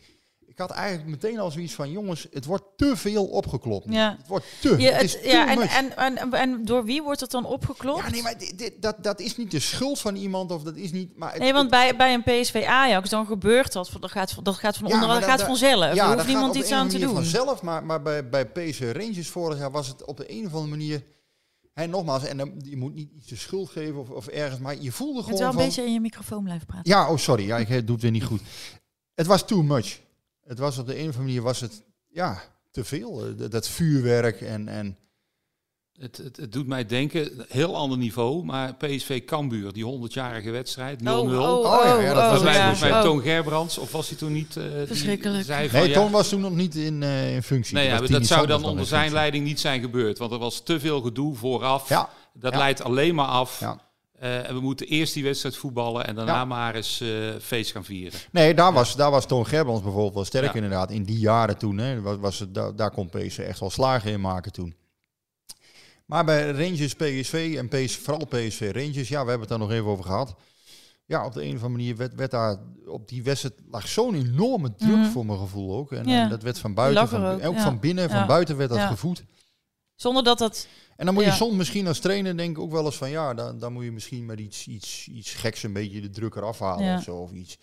[0.46, 3.86] Ik had eigenlijk meteen al zoiets van, jongens, het wordt te veel opgeklopt.
[3.90, 4.16] Ja.
[4.18, 7.04] Het wordt te, Ja, het is het- too ja en, en, en, en door wie
[7.04, 8.04] wordt het dan opgeklopt?
[8.04, 10.76] ja, nee, maar dit, dit- dat, dat is niet de schuld van iemand of dat
[10.76, 11.18] is niet...
[11.18, 13.92] Maar het- Nee, want bij, bij een PSV Ajax dan gebeurt dat.
[14.00, 15.94] Dat gaat, dat gaat van Ja, onder, dat gaat dat- vanzelf.
[15.96, 17.14] Ja, er hoeft niemand iets aan te doen.
[17.14, 20.52] vanzelf, maar, maar bij, bij PSV Rangers vorig jaar was het op de een of
[20.54, 21.04] andere manier...
[21.74, 24.82] En nogmaals, en dan, je moet niet iets de schuld geven of, of ergens, maar
[24.82, 25.64] je voelde gewoon wel een van...
[25.64, 26.92] beetje in je microfoon blijven praten.
[26.92, 28.42] Ja, oh sorry, ja, ik eh, doe het weer niet goed.
[29.14, 30.00] Het was too much.
[30.44, 33.26] Het was op de een of andere manier was het, ja, te veel.
[33.26, 34.68] Eh, Dat, dat vuurwerk en...
[34.68, 34.98] en
[36.00, 41.00] het, het, het doet mij denken, heel ander niveau, maar PSV Cambuur, die 100-jarige wedstrijd,
[41.02, 41.04] 0-0.
[41.08, 42.44] Oh, oh, Oh, oh, ja, ja, dat was
[42.80, 43.02] mij, ja.
[43.02, 44.58] Toon Gerbrands, of was hij toen niet?
[44.58, 45.46] eh, die Verschrikkelijk.
[45.46, 47.76] zei van, nee, ja, Toon was toen nog niet in, eh, in functie.
[47.76, 49.18] Nee, dat Tini zou dan onder zijn functie.
[49.20, 50.18] leiding niet zijn gebeurd.
[50.18, 51.90] Want er was te veel gedoe vooraf.
[51.90, 52.58] Ja, Dat Ja.
[52.58, 53.60] leidt alleen maar af.
[53.60, 53.80] Ja.
[54.20, 56.46] Eh, en we moeten eerst die wedstrijd voetballen en daarna Ja.
[56.46, 57.10] maar eens eh,
[57.42, 58.20] feest gaan vieren.
[58.32, 60.54] Nee, daar was, daar was Toon Gerbrands bijvoorbeeld wel sterk Ja.
[60.54, 60.92] inderdaad.
[60.92, 64.12] In die jaren toen, hè, was, was het, daar, daar kon PSV echt wel slagen
[64.12, 64.76] in maken toen.
[66.06, 69.86] Maar bij Rangers, PSV en vooral PSV Rangers, ja, we hebben het daar nog even
[69.86, 70.36] over gehad.
[71.06, 74.16] Ja, op de een of andere manier werd, werd daar op die wedstrijd lag zo'n
[74.16, 75.10] enorme druk Mhm.
[75.12, 75.92] voor mijn gevoel ook.
[75.92, 76.24] En, Ja.
[76.24, 77.64] en dat werd van buiten, van, ook, en ook ja.
[77.64, 78.26] van binnen, van Ja.
[78.26, 79.24] buiten werd dat gevoed.
[79.96, 80.68] Zonder dat dat...
[80.96, 83.34] En dan moet je soms misschien als trainer denk ik ook wel eens van ja,
[83.34, 86.60] dan, dan moet je misschien met iets, iets, iets geks een beetje de druk eraf
[86.60, 87.16] halen of zo.
[87.16, 87.58] Of iets.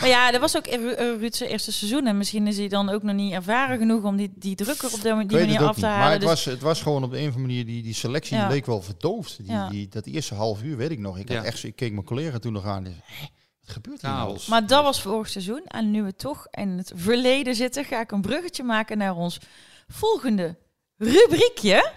[0.00, 2.06] Maar ja, dat was ook eh, Ruud zijn eerste seizoen.
[2.06, 4.92] En misschien is hij dan ook nog niet ervaren genoeg om die, die druk er
[4.92, 5.88] op die, manier het ook af te niet.
[5.90, 6.00] halen.
[6.00, 7.94] Maar het, Dus- was, het was gewoon op de een of andere manier, die, die
[7.94, 8.48] selectie Ja.
[8.48, 9.36] leek wel verdoofd.
[9.36, 9.68] Die, Ja.
[9.68, 11.18] die, dat eerste half uur weet ik nog.
[11.18, 12.84] Ik, had echt, ik keek mijn collega toen nog aan.
[12.84, 13.26] en zei, "Hè,
[13.64, 14.28] Wat gebeurt hier nou?
[14.28, 14.46] Chaos.
[14.46, 15.62] Maar dat was vorig seizoen.
[15.66, 19.38] En nu we toch in het verleden zitten, ga ik een bruggetje maken naar ons
[19.88, 20.56] volgende
[20.96, 21.90] rubriekje.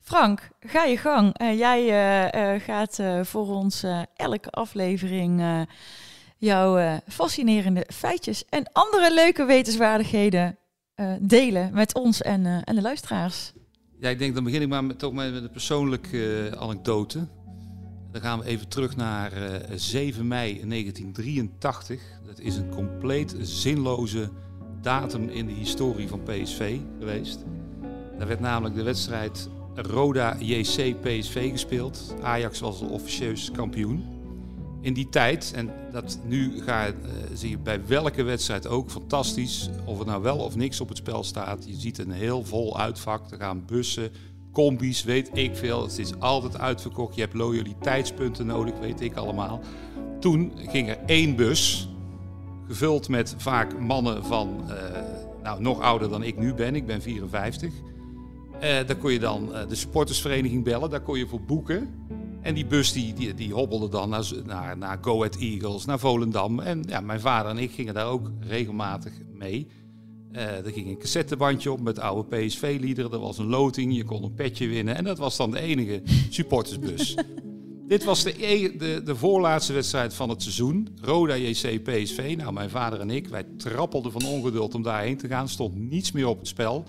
[0.00, 1.34] Frank, ga je gang.
[1.38, 3.84] Eh, jij eh, eh, gaat eh, voor ons
[4.16, 5.60] elke aflevering eh,
[6.36, 10.58] jouw eh, fascinerende feitjes en andere leuke wetenswaardigheden
[10.96, 13.52] eh, delen met ons en, eh, en de luisteraars.
[13.98, 17.26] Ja, ik denk dan begin ik maar met, toch met met een persoonlijke anekdote.
[18.12, 22.02] Dan gaan we even terug naar eh, 7 mei 1983.
[22.26, 24.30] Dat is een compleet zinloze
[24.80, 27.44] datum in de historie van PSV geweest.
[28.18, 32.14] Daar werd namelijk de wedstrijd Roda JC PSV gespeeld.
[32.22, 34.15] Ajax was al officieus kampioen.
[34.86, 36.92] In die tijd, en dat nu ga, eh,
[37.34, 39.70] zie je bij welke wedstrijd ook, fantastisch.
[39.84, 41.64] Of er nou wel of niks op het spel staat.
[41.68, 43.30] Je ziet een heel vol uitvak.
[43.30, 44.10] Er gaan bussen,
[44.52, 45.82] combi's, weet ik veel.
[45.82, 47.14] Het is altijd uitverkocht.
[47.14, 49.60] Je hebt loyaliteitspunten nodig, weet ik allemaal.
[50.20, 51.88] Toen ging er één bus,
[52.66, 55.02] gevuld met vaak mannen van, eh,
[55.42, 56.74] nou nog ouder dan ik nu ben.
[56.74, 57.72] Ik ben 54.
[58.60, 61.88] Eh daar kon je dan de supportersvereniging bellen, daar kon je voor boeken.
[62.46, 65.98] En die bus die, die, die hobbelde dan naar, naar, naar Go Ahead Eagles, naar
[65.98, 66.60] Volendam.
[66.60, 69.66] En ja, mijn vader en ik gingen daar ook regelmatig mee.
[70.32, 73.12] Eh er ging een cassettebandje op met oude PSV-liederen.
[73.12, 74.96] Er was een loting, je kon een petje winnen.
[74.96, 77.14] En dat was dan de enige supportersbus.
[77.88, 80.88] Dit was de, e- de, de voorlaatste wedstrijd van het seizoen.
[81.00, 82.34] Roda JC PSV.
[82.36, 85.48] Nou, mijn vader en ik, wij trappelden van ongeduld om daarheen te gaan.
[85.48, 86.84] Stond niets meer op het spel.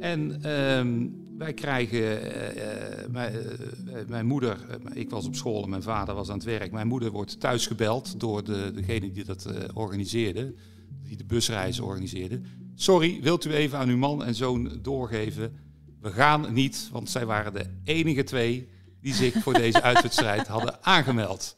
[0.00, 1.06] En ehm,
[1.40, 4.58] wij krijgen, eh, eh, mijn, eh, mijn moeder,
[4.92, 6.72] ik was op school en mijn vader was aan het werk.
[6.72, 10.54] Mijn moeder wordt thuis gebeld door de, degene die dat organiseerde,
[11.02, 12.40] die de busreis organiseerde.
[12.74, 15.56] Sorry, wilt u even aan uw man en zoon doorgeven?
[16.00, 18.68] We gaan niet, want zij waren de enige twee
[19.00, 21.56] die zich voor deze uitwedstrijd hadden aangemeld.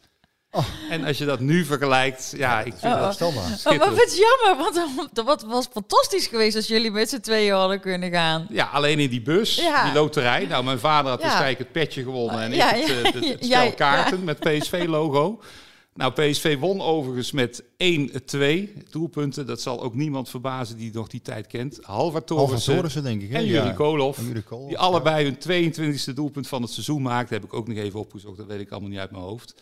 [0.90, 3.00] En als je dat nu vergelijkt, ja, ik vind Oh.
[3.00, 3.42] dat Stelbaar.
[3.42, 3.96] Oh, maar schitterend.
[3.96, 8.10] wat jammer, want dat wat was fantastisch geweest als jullie met z'n tweeën hadden kunnen
[8.10, 8.46] gaan.
[8.50, 9.84] Ja, alleen in die bus, Ja.
[9.84, 10.46] die loterij.
[10.46, 11.24] Nou, mijn vader had Ja.
[11.26, 14.40] waarschijnlijk het petje gewonnen en Ja, ik het, ja, eh, het, het stel kaarten met
[14.40, 15.40] PSV-logo.
[15.94, 19.46] Nou, PSV won overigens met 1-2 doelpunten.
[19.46, 21.78] Dat zal ook niemand verbazen die nog die tijd kent.
[21.82, 23.30] Halva Alfa Torrensen Torrensen, denk ik.
[23.30, 23.36] hè?
[23.36, 23.62] en Ja.
[23.62, 24.18] Juri Koolhof,
[24.68, 27.34] Die allebei hun 22e doelpunt van het seizoen maakten.
[27.34, 29.54] Heb ik ook nog even opgezocht, dat weet ik allemaal niet uit mijn hoofd.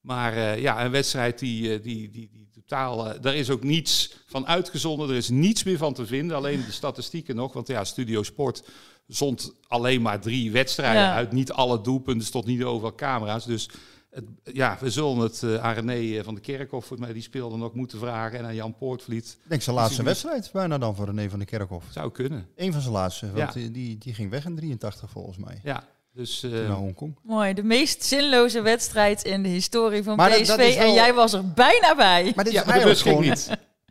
[0.00, 3.08] Maar eh, ja, een wedstrijd die, eh, die, die, die totaal...
[3.12, 5.08] eh, daar is ook niets van uitgezonden.
[5.08, 6.36] Er is niets meer van te vinden.
[6.36, 7.52] Alleen de statistieken nog.
[7.52, 8.62] Want ja, Studio Sport
[9.06, 11.14] zond alleen maar drie wedstrijden Ja.
[11.14, 11.32] uit.
[11.32, 13.44] Niet alle doelpunten, stond niet overal camera's.
[13.46, 13.68] Dus
[14.10, 17.22] het, ja, we zullen het eh, aan René eh, van de Kerkhof, voor mij die
[17.22, 18.38] speelde nog, moeten vragen.
[18.38, 19.38] En aan Jan Poortvliet.
[19.42, 21.84] Ik denk zijn laatste wedstrijd bijna dan voor René van der Kerkhof.
[21.90, 22.46] Zou kunnen.
[22.56, 23.68] Eén van zijn laatste, want Ja.
[23.68, 25.60] die, die ging weg in 83 volgens mij.
[25.62, 26.42] Ja, dus...
[26.42, 27.16] eh, Toen naar Hongkong.
[27.22, 30.46] Mooi, de meest zinloze wedstrijd in de historie van Maar PSV.
[30.46, 32.32] dat is wel- En jij was er bijna bij.
[32.34, 33.50] Maar dit ja, is maar eigenlijk gewoon, niet.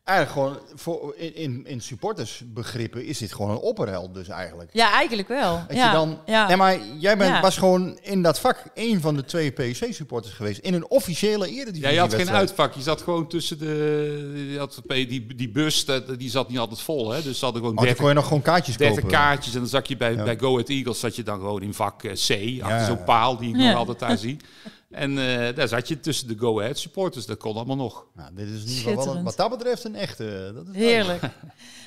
[0.10, 4.70] Eigenlijk gewoon voor, in, in, in supportersbegrippen is dit gewoon een opperheld dus eigenlijk.
[4.74, 5.64] Ja, eigenlijk wel.
[5.68, 5.86] Dat ja.
[5.86, 6.48] je dan, ja.
[6.48, 7.42] Nee, maar jij bent, Ja.
[7.42, 10.60] was gewoon in dat vak één van de twee PSC-supporters geweest.
[10.60, 12.74] In een officiële eredivisie Ja, je had geen uitvak.
[12.74, 14.48] Je zat gewoon tussen de...
[14.52, 17.10] Je had, die, die bus, dat- die zat niet altijd vol.
[17.12, 17.22] Hè?
[17.22, 19.18] Dus ze hadden gewoon Oh, dan 30, kon je nog gewoon kaartjes 30 kopen.
[19.18, 19.54] kaartjes.
[19.54, 20.24] En dan zat je bij, Ja.
[20.24, 22.62] bij Go Ahead Eagles zat je dan gewoon in vak eh, C.
[22.62, 22.86] Achter Ja.
[22.86, 23.68] zo'n paal die ik Ja.
[23.70, 24.38] nog altijd daar zie.
[24.90, 27.26] En eh, daar zat je tussen de Go Ahead supporters.
[27.26, 28.06] Dat kon allemaal nog.
[28.14, 30.52] Nou, dit is in ieder geval een- wat dat betreft een echte.
[30.56, 31.22] Dat is Heerlijk.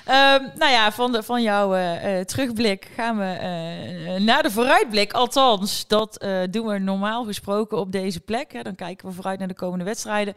[0.05, 4.51] Ehm, nou ja, van, de, van jouw eh, eh, terugblik gaan we eh, naar de
[4.51, 5.13] vooruitblik.
[5.13, 8.53] Althans, dat eh, doen we normaal gesproken op deze plek.
[8.53, 8.63] Hè.
[8.63, 10.35] Dan kijken we vooruit naar de komende wedstrijden.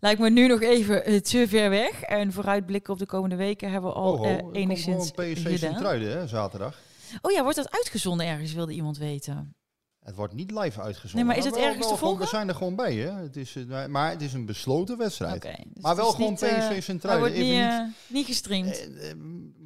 [0.00, 2.02] Lijkt me nu nog even eh, te ver weg.
[2.02, 5.58] En vooruitblikken op de komende weken hebben we al Oh, eh, enigszins gewoon PSV gedaan.
[5.58, 6.78] Sint-Truiden, hè, zaterdag.
[7.22, 9.54] Oh ja, wordt dat uitgezonden ergens, wilde iemand weten.
[10.04, 11.14] Het wordt niet live uitgezonden.
[11.14, 12.18] Nee, maar is het ergens wel te gewoon-?
[12.18, 13.12] We zijn er gewoon bij, hè.
[13.12, 15.34] Het is, eh, maar het is een besloten wedstrijd.
[15.44, 17.28] Oké, dus Maar wel gewoon niet, eh, PSV Hij Sint-Truiden.
[17.28, 18.88] wordt niet, eh, niet gestreamd.
[18.88, 19.16] Eh, eh,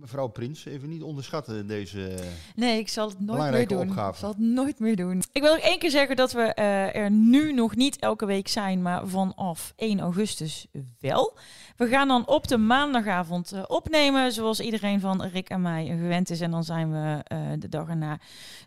[0.01, 2.15] mevrouw Prins, even niet onderschatten deze...
[2.55, 3.89] Nee, ik zal het nooit meer doen.
[3.89, 4.11] opgave.
[4.11, 5.23] Ik zal het nooit meer doen.
[5.33, 8.49] Ik wil nog één keer zeggen dat we eh, er nu nog niet elke week
[8.49, 10.67] zijn, maar vanaf 1 augustus
[11.01, 11.39] wel.
[11.77, 16.31] We gaan dan op de maandagavond eh, opnemen, zoals iedereen van Rick en mij gewend
[16.31, 16.41] is.
[16.41, 18.19] En dan zijn we eh, de dag erna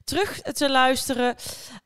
[0.04, 1.36] terug te luisteren.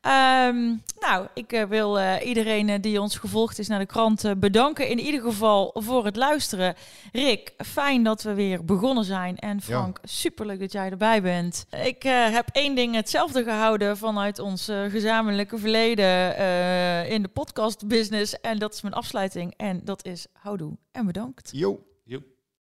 [0.00, 4.88] Ehm, nou, ik wil iedereen die ons gevolgd is naar de krant bedanken.
[4.88, 6.74] In ieder geval voor het luisteren.
[7.12, 9.35] Rick, fijn dat we weer begonnen zijn.
[9.36, 11.66] En Frank, superleuk dat jij erbij bent.
[11.84, 17.28] Ik eh, heb één ding hetzelfde gehouden vanuit ons eh, gezamenlijke verleden eh, in de
[17.28, 18.40] podcastbusiness.
[18.40, 19.54] En dat is mijn afsluiting.
[19.56, 21.50] En dat is houdoe en bedankt.
[21.52, 21.86] Jo.
[22.04, 22.35] Joep.